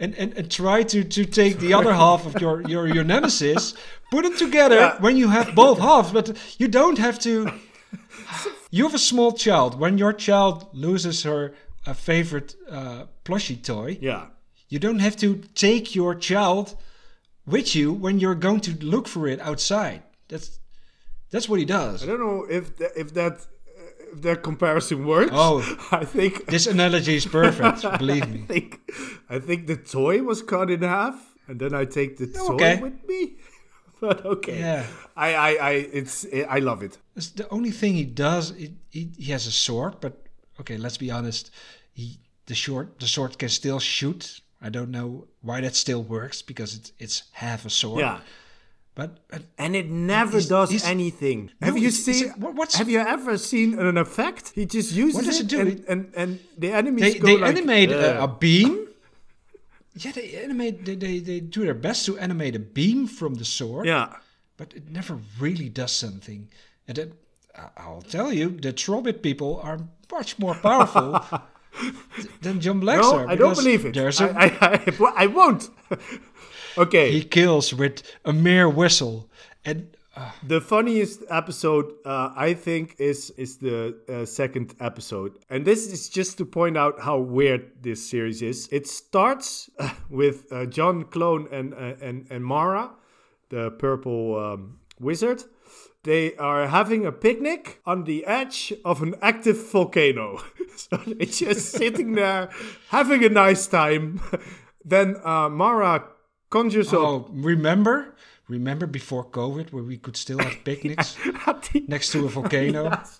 [0.00, 3.74] and, and, and try to, to take the other half of your your, your nemesis.
[4.10, 5.00] Put them together Yeah.
[5.00, 6.26] when you have both halves, but
[6.58, 7.50] you don't have to.
[8.70, 9.78] You have a small child.
[9.78, 11.52] When your child loses her
[11.86, 14.26] uh, favorite uh, plushie toy, yeah.
[14.72, 16.66] You don't have to take your child
[17.54, 20.00] with you when you're going to look for it outside.
[20.30, 20.48] That's
[21.32, 22.02] that's what he does.
[22.02, 23.34] I don't know if th- if that
[24.14, 25.30] if that comparison works.
[25.34, 25.58] Oh.
[26.02, 28.40] I think This analogy is perfect, believe me.
[28.42, 28.68] I think
[29.34, 31.16] I think the toy was cut in half,
[31.48, 32.76] and then I take the toy Okay.
[32.82, 33.22] with me.
[34.08, 34.84] But okay, Yeah.
[35.16, 36.98] I, I, I, it's, I love it.
[37.18, 38.44] It's the only thing he does.
[38.62, 40.12] He, he, he has a sword, but
[40.60, 41.50] okay, let's be honest.
[41.94, 44.40] He the short the sword can still shoot.
[44.62, 48.00] I don't know why that still works because it's it's half a sword.
[48.00, 48.20] Yeah,
[48.94, 51.50] But, but and it never He's- does he's- anything.
[51.60, 52.28] No, have you it's seen?
[52.30, 54.52] a- what- what's- have you ever seen an effect?
[54.54, 55.60] He just uses What does it do?
[55.60, 58.86] and, It- and and the enemies they go they like, animate uh, a, a beam.
[59.94, 60.84] Yeah, they animate.
[60.84, 63.86] They, they they do their best to animate a beam from the sword.
[63.86, 64.08] yeah.
[64.56, 66.48] but it never really does something.
[66.86, 67.12] And then,
[67.56, 69.78] I- I'll tell you, the Trobbit people are
[70.12, 71.08] much more powerful
[72.40, 73.28] than John No, Blackstar.
[73.28, 73.94] I don't believe it.
[73.94, 75.70] There's I, a, I, I, I won't.
[76.78, 77.10] okay.
[77.10, 79.28] he kills with a mere whistle,
[79.64, 79.96] and
[80.44, 86.10] The funniest episode, uh, I think, is is the uh, second episode, and this is
[86.10, 88.68] just to point out how weird this series is.
[88.70, 92.90] It starts uh, with uh, John Klone and uh, and and Mara,
[93.48, 95.44] the purple um, wizard.
[96.04, 100.42] They are having a picnic on the edge of an active volcano.
[100.76, 102.50] so they're just sitting there
[102.88, 104.20] having a nice time.
[104.84, 106.04] then uh, Mara
[106.50, 108.14] conjures up oh, remember,
[108.48, 111.16] remember before COVID, where we could still have picnics
[111.88, 113.00] next to a volcano.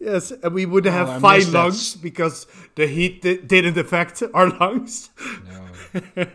[0.00, 1.58] Yes, and we would have Oh, fine missed that.
[1.58, 5.10] lungs because the heat di- didn't affect our lungs.
[5.46, 6.26] No.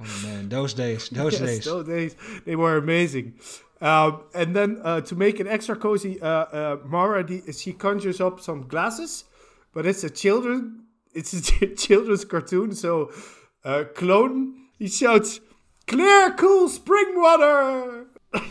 [0.00, 1.64] oh man, those days, those yes, days.
[1.64, 3.34] those days they were amazing.
[3.80, 8.20] Um, and then uh, to make it extra cozy, uh, uh, Mara the, she conjures
[8.20, 9.24] up some glasses,
[9.72, 12.72] but it's a children, it's a children's cartoon.
[12.74, 13.10] So,
[13.64, 15.40] uh, Klone he shouts,
[15.86, 18.06] "Clear, cool spring water."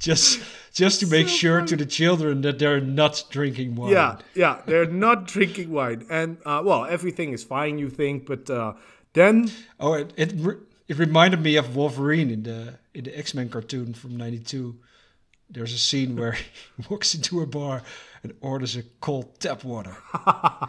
[0.00, 0.40] Just,
[0.72, 1.68] just to make So sure funny.
[1.68, 3.92] to the children that they're not drinking wine.
[3.92, 8.50] Yeah, yeah, they're not drinking wine, and uh, well, everything is fine, you think, but
[8.50, 8.72] uh,
[9.12, 10.56] then Oh, it it, re-
[10.88, 14.76] it reminded me of Wolverine in the in the X Men cartoon from '92.
[15.48, 16.32] There's a scene where
[16.76, 17.82] he walks into a bar
[18.22, 19.96] and orders a cold tap water.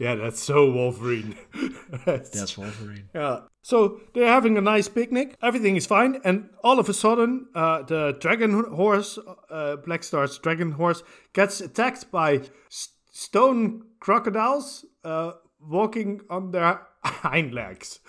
[0.00, 1.36] Yeah, that's so Wolverine.
[2.04, 3.08] That's- That's Wolverine.
[3.14, 3.42] yeah.
[3.62, 5.36] So they're having a nice picnic.
[5.40, 9.20] Everything is fine, and all of a sudden, uh, the dragon horse,
[9.50, 16.80] uh, Black Star's dragon horse, gets attacked by s- stone crocodiles uh, walking on their
[17.04, 18.00] hind legs.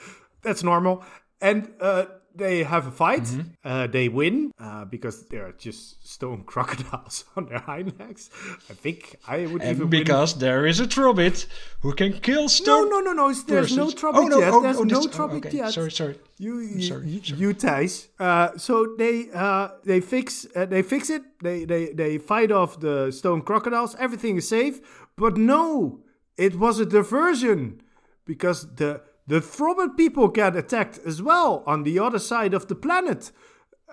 [0.42, 1.04] That's normal,
[1.40, 2.06] and uh,
[2.38, 3.24] they have a fight.
[3.24, 3.42] Mm-hmm.
[3.64, 8.30] Uh, they win uh, because they're just stone crocodiles on their hind legs.
[8.70, 11.48] I think I would even And win because there is a Trobbit
[11.82, 12.90] who can kill stone.
[12.90, 13.26] no, no, no.
[13.28, 13.34] No.
[13.34, 14.54] There's no trouble oh, no, yet.
[14.54, 15.50] Oh, There's oh, no oh, okay.
[15.52, 15.74] yet.
[15.74, 16.20] Sorry, sorry.
[16.38, 17.40] You, you, sorry, you, sorry.
[17.40, 18.08] you Thijs.
[18.20, 21.24] Uh, so they, uh, they fix, uh, they fix it.
[21.42, 23.96] They, they, they fight off the stone crocodiles.
[24.00, 24.82] Everything is safe.
[25.16, 26.02] But no,
[26.38, 27.82] it was a diversion
[28.26, 32.76] because the the Throbbit people get attacked as well on the other side of the
[32.76, 33.32] planet.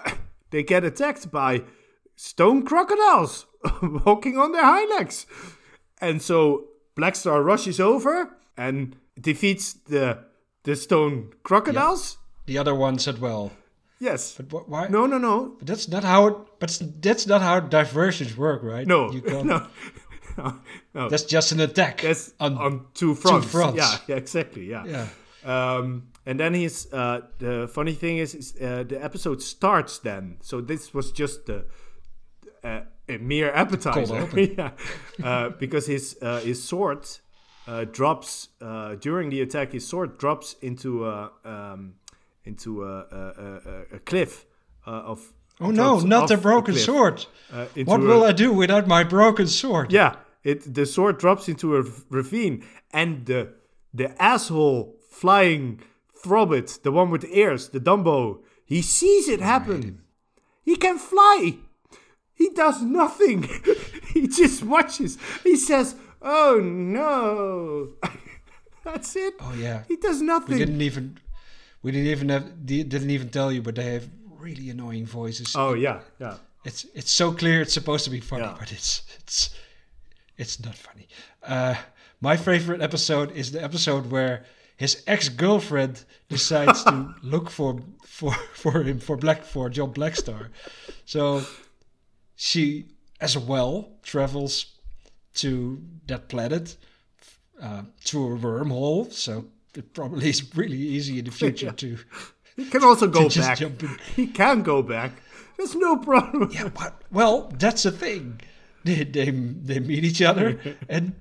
[0.50, 1.62] they get attacked by
[2.16, 3.46] stone crocodiles
[4.04, 5.26] walking on their hind legs.
[6.00, 10.18] And so Blackstar rushes over and defeats the
[10.64, 12.18] the stone crocodiles.
[12.46, 13.52] The other one said, "Well,
[13.98, 14.34] Yes.
[14.36, 14.88] but wh- why?
[14.88, 15.54] No, no, no.
[15.58, 16.36] But that's not how it.
[16.58, 18.86] But that's not how diversions work, right?
[18.86, 19.10] No.
[19.12, 19.46] you can't.
[19.52, 19.66] no.
[20.36, 20.58] no.
[20.94, 21.08] No.
[21.08, 22.00] That's just an attack.
[22.02, 23.46] That's on, on, two fronts.
[23.46, 23.76] Two fronts.
[23.78, 24.64] Yeah, yeah, exactly.
[24.68, 24.84] Yeah.
[24.86, 25.06] yeah.
[25.44, 30.36] Um, and then he's uh, the funny thing is, is uh, the episode starts then.
[30.40, 31.64] So this was just the
[32.62, 34.28] uh, a mere appetizer.
[34.40, 34.70] yeah,
[35.22, 37.08] uh, because his uh, his sword
[37.66, 39.72] uh, drops uh, during the attack.
[39.72, 41.94] His sword drops into a um,
[42.44, 43.60] into a, a,
[43.94, 44.46] a, a cliff
[44.86, 45.32] uh, of.
[45.60, 47.26] Oh no, not a broken sword.
[47.52, 49.92] uh, What will I do without my broken sword?
[49.92, 53.48] Yeah, it the sword drops into a ravine, and the
[53.94, 55.80] the asshole flying
[56.24, 60.00] Throbbit, the one with the ears, the Dumbo, he sees it happen.
[60.64, 61.56] He can fly.
[62.34, 63.48] He does nothing.
[64.14, 65.18] he just watches.
[65.42, 67.94] He says, "Oh no."
[68.84, 69.34] That's it.
[69.40, 69.82] Oh yeah.
[69.88, 70.58] He does nothing.
[70.58, 71.18] We didn't even
[71.82, 74.08] we didn't even have didn't even tell you, but they have
[74.38, 75.54] really annoying voices.
[75.56, 76.36] Oh yeah, yeah.
[76.64, 78.56] It's it's so clear it's supposed to be funny, Yeah.
[78.58, 79.50] but it's it's
[80.38, 81.06] it's not funny.
[81.42, 81.74] Uh,
[82.20, 84.44] my favorite episode is the episode where
[84.82, 90.48] his ex girlfriend decides to look for for for him for Black for John Blackstar.
[91.04, 91.42] So
[92.34, 92.86] she
[93.20, 94.66] as well travels
[95.34, 96.76] to that planet
[97.62, 99.12] uh, through a wormhole.
[99.12, 99.44] So
[99.76, 101.98] it probably is really easy in the future to
[102.56, 103.58] He can also go back.
[104.16, 105.12] He can go back.
[105.56, 106.50] There's no problem.
[106.52, 108.40] Yeah, but well, that's the thing.
[108.82, 110.58] They they they meet each other,
[110.88, 111.14] and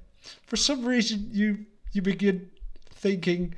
[0.48, 2.50] for some reason you you begin
[3.02, 3.56] thinking,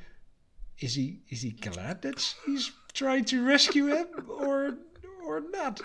[0.80, 4.76] is he is he glad that she's trying to rescue him or
[5.26, 5.80] or not?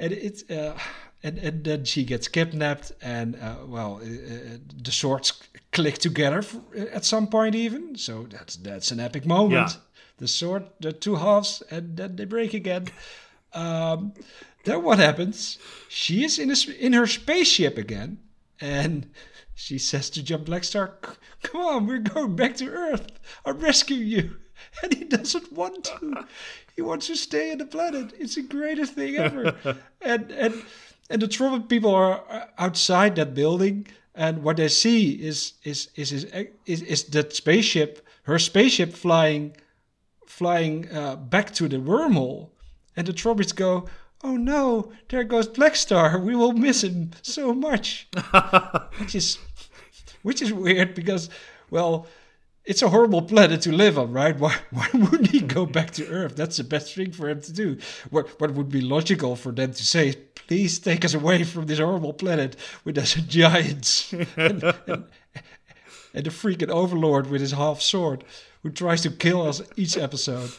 [0.00, 0.78] And it's uh,
[1.22, 5.32] and and then she gets kidnapped, and uh, well, uh, uh, the swords
[5.72, 6.56] click together f-
[6.92, 7.96] at some point even.
[7.96, 9.70] So that's that's an epic moment.
[9.70, 9.80] Yeah.
[10.18, 12.88] The sword, the two halves, and then they break again.
[13.54, 14.12] Um,
[14.64, 15.58] then what happens?
[15.88, 18.18] She is in a, in her spaceship again,
[18.60, 19.06] and
[19.58, 23.10] she says to John Blackstar, "C- "Come on, we're going back to Earth.
[23.44, 24.36] I'll rescue you."
[24.82, 26.26] And he doesn't want to.
[26.74, 28.12] He wants to stay on the planet.
[28.18, 29.56] It's the greatest thing ever.
[30.00, 30.62] and and
[31.10, 35.88] and the trumpet people are uh, outside that building, and what they see is is
[35.96, 36.24] is is
[36.66, 39.56] is, is that spaceship, her spaceship flying
[40.26, 42.50] flying uh, back to the wormhole,
[42.96, 43.88] and the trumpets go,
[44.22, 46.20] "Oh no, there goes Blackstar.
[46.22, 48.08] We will miss him so much."
[48.98, 49.38] which is
[50.22, 51.30] which is weird because,
[51.70, 52.06] well,
[52.64, 54.38] it's a horrible planet to live on, right?
[54.44, 56.36] Why why wouldn't he go back to Earth?
[56.36, 57.78] That's the best thing for him to do.
[58.10, 60.14] What what would be logical for them to say?
[60.46, 65.04] Please take us away from this horrible planet with us giants and, and,
[66.14, 68.24] and the freaking overlord with his half sword
[68.62, 70.50] who tries to kill us each episode.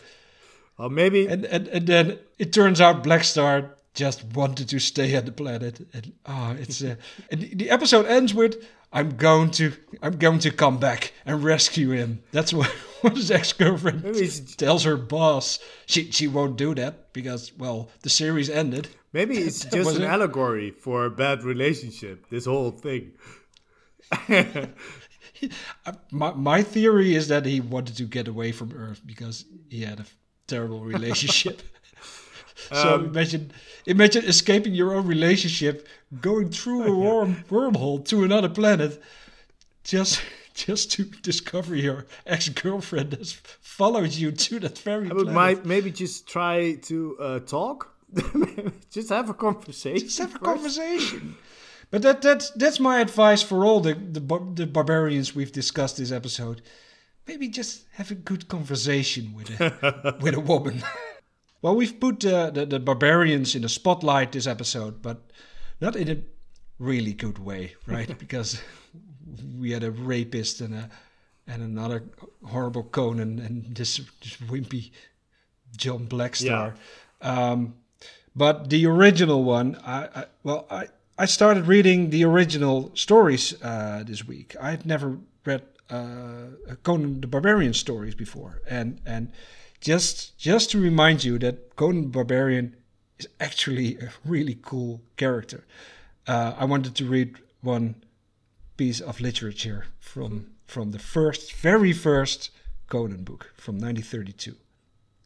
[0.78, 3.70] Or maybe And, and and then it turns out Blackstar
[4.00, 5.86] just wanted to stay on the planet.
[5.93, 6.95] And oh, it's uh,
[7.30, 8.56] and the- episode ends with
[8.93, 12.24] I'm going to I'm going to come back and rescue him.
[12.32, 12.68] That's what,
[13.02, 14.04] what his ex girlfriend
[14.58, 15.60] tells her boss.
[15.86, 18.88] She she won't do that because well the series ended.
[19.12, 20.08] maybe it's just an it.
[20.08, 22.30] allegory for a bad relationship.
[22.30, 23.12] This whole thing.
[26.12, 30.00] My my theory is that he wanted to get away from Earth because he had
[30.00, 30.06] a
[30.47, 31.62] terrible relationship.
[32.72, 33.51] So Um, imagine
[33.86, 35.88] imagine escaping your own relationship,
[36.22, 39.01] going through a worm, wormhole to another planet,
[39.84, 40.22] just
[40.68, 43.32] just to discover your ex girlfriend has
[43.62, 47.95] followed you to that very I would might maybe just try to uh, talk.
[48.91, 50.07] just have a conversation.
[50.07, 50.43] Just have a first.
[50.43, 51.36] conversation.
[51.91, 54.20] But that that's that's my advice for all the the,
[54.55, 56.62] the barbarians we've discussed this episode.
[57.28, 60.84] Maybe just have a good conversation with a with a woman.
[61.62, 65.32] Well, we've put uh, the the barbarians in the spotlight this episode, but
[65.82, 66.18] not in a
[66.78, 68.18] really good way, right?
[68.24, 68.62] because
[69.60, 70.89] we had a rapist and a
[71.47, 72.03] and another
[72.45, 74.91] horrible Conan and this, this wimpy
[75.76, 76.76] John Blackstar.
[77.22, 77.74] Um,
[78.36, 80.88] but the original one, I, I well, I
[81.18, 84.55] I started reading the original stories uh, this week.
[84.62, 89.32] I've never read uh, Conan the Barbarian stories before, and and
[89.82, 92.75] just just to remind you that Conan Barbarian
[93.17, 95.65] is actually a really cool character.
[96.27, 97.95] Uh, I wanted to read one
[98.77, 102.51] piece of literature from from the first, very first
[102.88, 104.55] Conan book from 1932.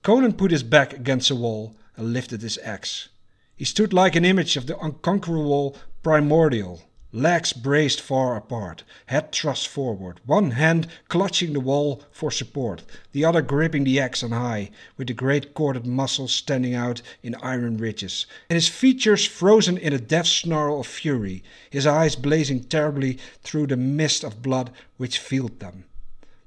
[0.01, 3.09] Conan put his back against a wall and lifted his axe.
[3.55, 6.81] He stood like an image of the unconquerable primordial,
[7.14, 13.24] legs braced far apart, head thrust forward, one hand clutching the wall for support, the
[13.24, 17.78] other gripping the axe on high, with the great corded muscles standing out in iron
[17.78, 23.18] ridges, and his features frozen in a death snarl of fury, his eyes blazing terribly
[23.43, 25.86] through the mist of blood which filled them.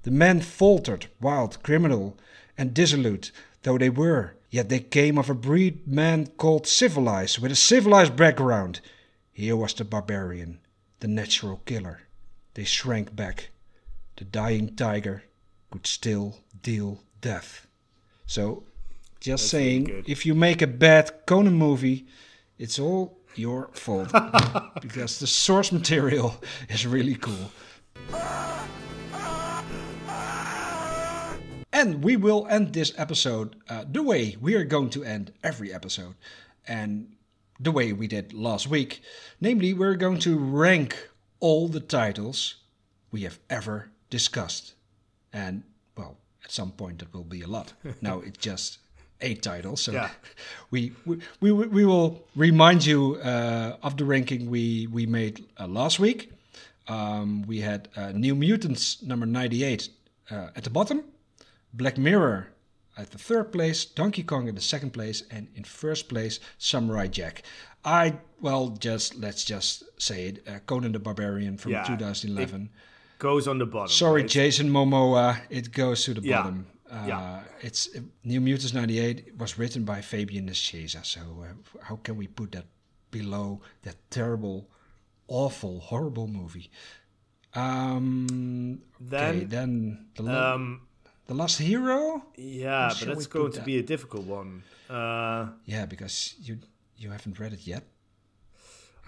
[0.02, 2.16] The men faltered, wild, criminal,
[2.58, 3.30] and dissolute
[3.66, 8.14] though they were, yet they came of a breed man called civilized, with a civilized
[8.14, 8.80] background.
[9.36, 10.60] Here was the barbarian,
[11.00, 12.00] the natural killer.
[12.54, 13.50] They shrank back.
[14.16, 15.24] The dying tiger
[15.70, 17.66] could still deal death.
[18.24, 18.64] So,
[19.20, 22.06] just That's saying, if you make a bad Conan movie,
[22.56, 24.10] it's all your fault
[24.80, 27.50] because the source material is really cool.
[31.74, 35.74] And we will end this episode uh, the way we are going to end every
[35.74, 36.14] episode.
[36.66, 37.15] And
[37.58, 39.02] the way we did last week.
[39.40, 41.08] Namely, we're going to rank
[41.40, 42.56] all the titles
[43.10, 44.74] we have ever discussed.
[45.32, 45.62] And,
[45.96, 47.72] well, at some point that will be a lot.
[48.00, 48.78] now it's just
[49.20, 49.80] eight titles.
[49.82, 50.10] So Yeah.
[50.70, 55.66] we, we, we, we will remind you uh, of the ranking we, we made uh,
[55.66, 56.32] last week.
[56.88, 59.88] Um, we had uh, New Mutants number 98
[60.30, 61.02] uh, at the bottom,
[61.72, 62.48] Black Mirror
[62.96, 67.06] at the third place, Donkey Kong in the second place, and in first place, Samurai
[67.08, 67.42] Jack.
[67.84, 72.70] I, well, just let's just say it uh, Conan the Barbarian from Yeah, 2011.
[73.18, 73.88] Goes on the bottom.
[73.88, 74.30] Sorry, right?
[74.30, 75.40] Jason Momoa.
[75.50, 76.42] It goes to the Yeah.
[76.42, 76.66] bottom.
[76.90, 77.40] Uh, Yeah.
[77.62, 81.04] It's uh, New Mutants '98 was written by Fabian Nicieza.
[81.04, 82.66] So uh, how can we put that
[83.10, 84.68] below that terrible,
[85.28, 86.70] awful, horrible movie?
[87.54, 90.85] Um, okay, Then, then the, Um,
[91.26, 92.24] the Last Hero.
[92.36, 93.66] yeah, but that's going to that?
[93.66, 94.62] be a difficult one.
[94.88, 96.58] Uh, Yeah, because you
[96.96, 97.84] you haven't read it yet.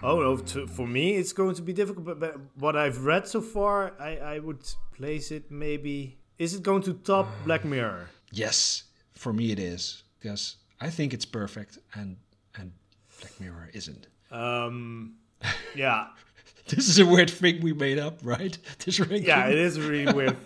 [0.01, 2.05] oh no, to, for me it's going to be difficult.
[2.05, 4.63] But, but what I've read so far, I, I would
[4.95, 6.17] place it maybe.
[6.37, 8.09] Is it going to top Black Mirror?
[8.31, 12.17] Yes, for me it is because I think it's perfect, and
[12.55, 12.71] and
[13.19, 14.07] Black Mirror isn't.
[14.31, 15.15] Um,
[15.75, 16.07] yeah,
[16.75, 18.57] This is a weird thing we made up, right?
[18.85, 19.25] This ranking.
[19.25, 20.37] yeah, it is really weird.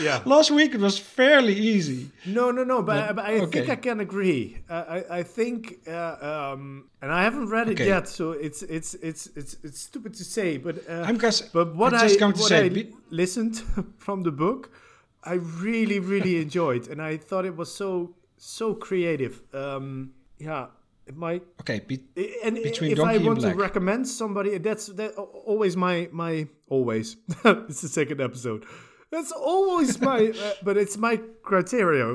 [0.00, 0.22] Yeah.
[0.24, 2.10] Last week it was fairly easy.
[2.26, 2.82] No, no, no.
[2.82, 3.68] But, But- but I think.
[3.70, 4.58] I can agree.
[4.68, 6.16] Uh, I, I think, uh,
[6.52, 7.86] um, and I haven't read it Okay.
[7.86, 10.58] yet, so it's it's it's it's it's stupid to say.
[10.58, 13.62] But uh, I'm guess- But what I'm I going to what say, I be- listened
[13.98, 14.70] from the book,
[15.22, 15.34] I
[15.64, 19.34] really really enjoyed, and I thought it was so so creative.
[19.54, 20.66] Um, yeah,
[21.06, 21.42] it might.
[21.60, 22.00] Okay, be,
[22.44, 27.16] And Between if Donkey I want to recommend somebody, that's that always my my always.
[27.44, 28.64] it's the second episode.
[29.10, 32.06] That's always my, uh, but it's my criteria.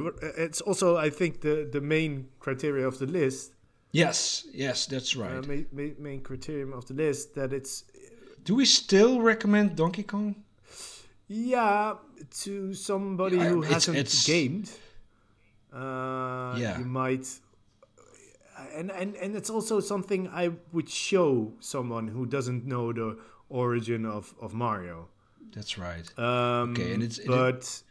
[0.46, 3.54] It's also, I think, the the main criteria of the list,
[3.92, 5.48] yes, yes, that's uh, right.
[5.48, 7.84] main, main, main criterion of the list that it's
[8.44, 10.36] Do we still recommend Donkey Kong?
[11.30, 11.96] yeah
[12.44, 14.70] to somebody Yeah, who it's- hasn't it's- gamed.
[15.74, 16.80] Uh, Yeah.
[16.80, 17.28] you might.
[18.76, 23.18] And, and and it's also something I would show someone who doesn't know the
[23.50, 25.08] origin of, of Mario.
[25.56, 26.08] That's right.
[26.18, 27.84] Um, Okay, and it's- it- but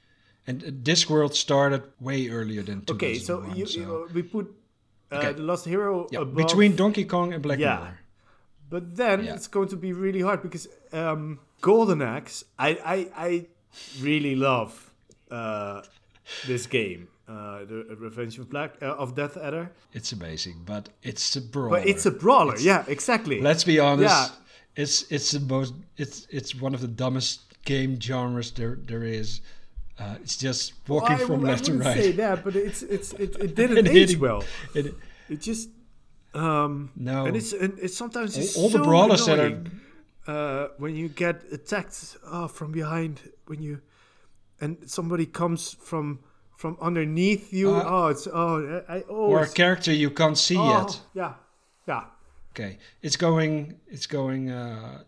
[0.48, 2.96] And uh, Discworld started way earlier than 2001.
[2.96, 4.46] okay, so you, so- you we put
[5.12, 5.32] uh, Okay.
[5.32, 7.76] the Last Hero yeah, above, between Donkey Kong and Black Yeah.
[7.78, 7.98] Mirror.
[8.70, 9.34] but then Yeah.
[9.34, 12.96] it's going to be really hard because um, Golden Axe, I I,
[13.28, 13.46] I
[14.02, 14.72] really love
[15.30, 15.82] uh,
[16.46, 21.36] this game, uh, the Revenge of Black uh, of Death Adder, It's amazing, but it's
[21.36, 21.78] a brawler.
[21.80, 22.56] but it's a brawler.
[22.58, 23.40] yeah, exactly.
[23.40, 24.14] Let's be honest.
[24.14, 24.82] Yeah.
[24.82, 29.40] It's it's the most it's it's one of the dumbest game genres there there is.
[29.98, 32.04] Uh, it's just walking Well, from I left to wouldn't right.
[32.04, 34.42] say that, but it's it's it, it didn't age hitting- well.
[34.74, 34.94] It-
[35.28, 35.70] It just
[36.34, 37.26] um No.
[37.26, 39.58] and it's and it's sometimes it's all, all the so brawlers that are
[40.28, 43.80] uh, when you get attacked uh, from behind when you
[44.60, 46.18] and somebody comes from
[46.56, 47.70] from underneath you.
[47.70, 51.00] Uh, oh, it's oh I, I or a character you can't see oh, yet.
[51.14, 51.34] Yeah,
[51.86, 52.04] yeah,
[52.52, 55.02] Okay, it's going it's going uh,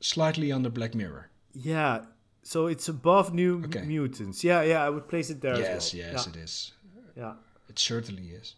[0.00, 1.30] slightly under Black Mirror.
[1.54, 2.04] yeah.
[2.42, 3.82] So it's above New Okay.
[3.82, 4.42] Mutants.
[4.42, 4.82] Yeah, yeah.
[4.82, 5.58] I would place it there.
[5.58, 6.12] yes, as well.
[6.12, 6.72] yes, yeah, it is.
[7.14, 7.32] Yeah,
[7.68, 8.54] It certainly is.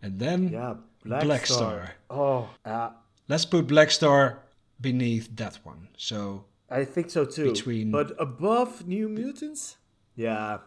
[0.00, 0.74] And then yeah.
[1.04, 1.58] Black, Black Star.
[1.58, 1.90] Star.
[2.08, 2.90] Oh, yeah.
[3.28, 4.38] let's put Black Star
[4.80, 5.88] beneath that one.
[5.98, 7.52] So I think so too.
[7.52, 9.76] Between- but above New Mutants,
[10.16, 10.58] yeah,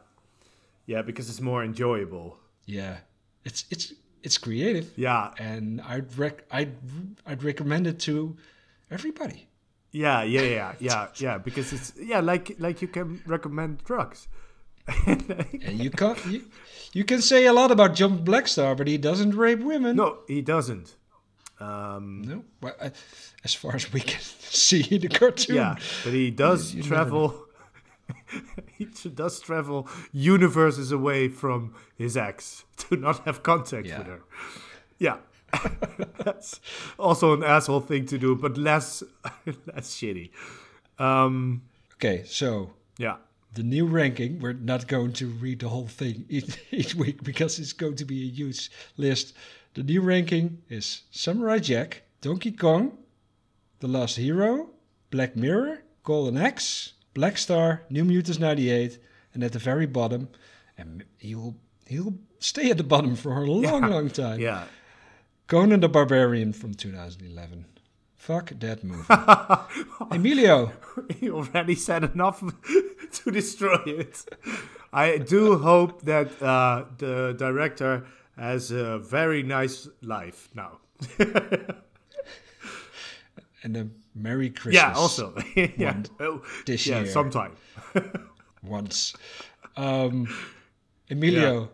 [0.92, 2.28] yeah, because it's more enjoyable.
[2.66, 2.98] yeah,
[3.48, 3.94] it's it's
[4.24, 4.88] it's creative.
[4.98, 6.74] Yeah, and I'd rec- I'd
[7.30, 8.36] I'd recommend it to
[8.90, 9.48] everybody.
[9.92, 11.38] yeah, yeah, yeah, yeah, yeah.
[11.48, 14.28] Because it's yeah, like like you can recommend drugs.
[15.68, 16.42] And you can you,
[16.94, 19.96] you can say a lot about John Blackstar, but he doesn't rape women.
[19.96, 20.96] no, he doesn't.
[21.60, 22.44] Um, no.
[22.62, 22.92] Well, I,
[23.44, 25.56] as far as we can see in the cartoon.
[25.56, 27.46] yeah, but he does you never travel.
[28.78, 33.98] he does travel universes away from his ex to not have contact Yeah.
[34.00, 34.22] with her.
[35.00, 35.18] Yeah.
[36.24, 36.60] That's
[36.98, 39.04] also an asshole thing to do, but less
[39.46, 40.30] less shitty.
[41.00, 41.64] Um,
[41.96, 43.18] Okay, so yeah.
[43.54, 44.40] the new ranking.
[44.40, 48.06] We're not going to read the whole thing each, each week because it's going to
[48.06, 49.34] be a huge list.
[49.76, 52.98] The new ranking is Samurai Jack, Donkey Kong,
[53.82, 54.70] The Last Hero,
[55.12, 59.00] Black Mirror, Golden Axe, Black Star, New Mutants 98,
[59.34, 60.30] and at the very bottom,
[60.78, 61.56] and he'll
[61.88, 64.40] he'll stay at the bottom for a long, long time.
[64.40, 64.66] Yeah.
[65.48, 67.66] Conan the Barbarian from 2011.
[68.16, 69.04] Fuck that movie.
[70.12, 70.72] Emilio,
[71.20, 72.44] you already said enough
[73.12, 74.24] to destroy it.
[74.94, 78.06] I do hope that uh, the director
[78.38, 80.80] has a very nice life now.
[83.64, 84.74] and a Merry Christmas.
[84.76, 85.36] yeah, also.
[85.56, 86.02] yeah.
[86.20, 87.08] Oh, this yeah, year.
[87.08, 87.56] sometime.
[88.64, 89.14] once.
[89.78, 90.28] Um,
[91.10, 91.70] Emilio,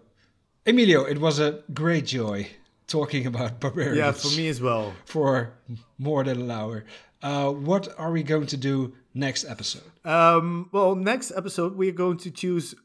[0.66, 2.48] Emilio, it was a great joy
[2.88, 3.98] talking about barbarians.
[3.98, 4.94] Yeah, for me as well.
[5.06, 5.54] for
[5.98, 6.86] more than an hour.
[7.22, 9.84] Uh, what are we going to do next episode?
[10.06, 12.76] Um, well, next episode we're going to choose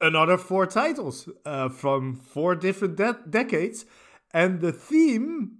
[0.00, 3.84] another four titles uh, from four different de- decades,
[4.32, 5.58] and the theme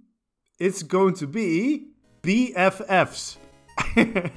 [0.59, 1.87] is going to be
[2.23, 3.35] BFFs,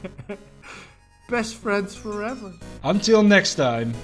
[1.28, 2.52] best friends forever.
[2.82, 3.94] Until next time.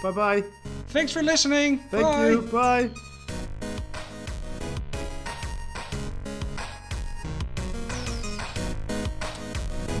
[0.00, 0.44] Bye bye.
[0.90, 1.78] Thanks for listening.
[1.90, 2.30] Thank Bye.
[2.30, 2.42] you.
[2.42, 2.90] Bye.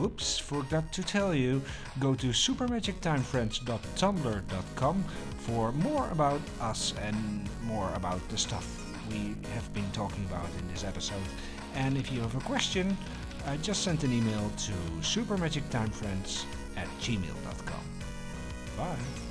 [0.00, 1.60] Oops, forgot to tell you.
[1.98, 5.04] Go to supermagictimefriends.tumblr.com
[5.38, 10.68] for more about us and more about the stuff we have been talking about in
[10.68, 11.22] this episode.
[11.74, 12.96] And if you have a question,
[13.46, 16.44] uh, just send an email to supermagictimefriends
[16.76, 17.80] at gmail.com.
[18.76, 19.25] Bye.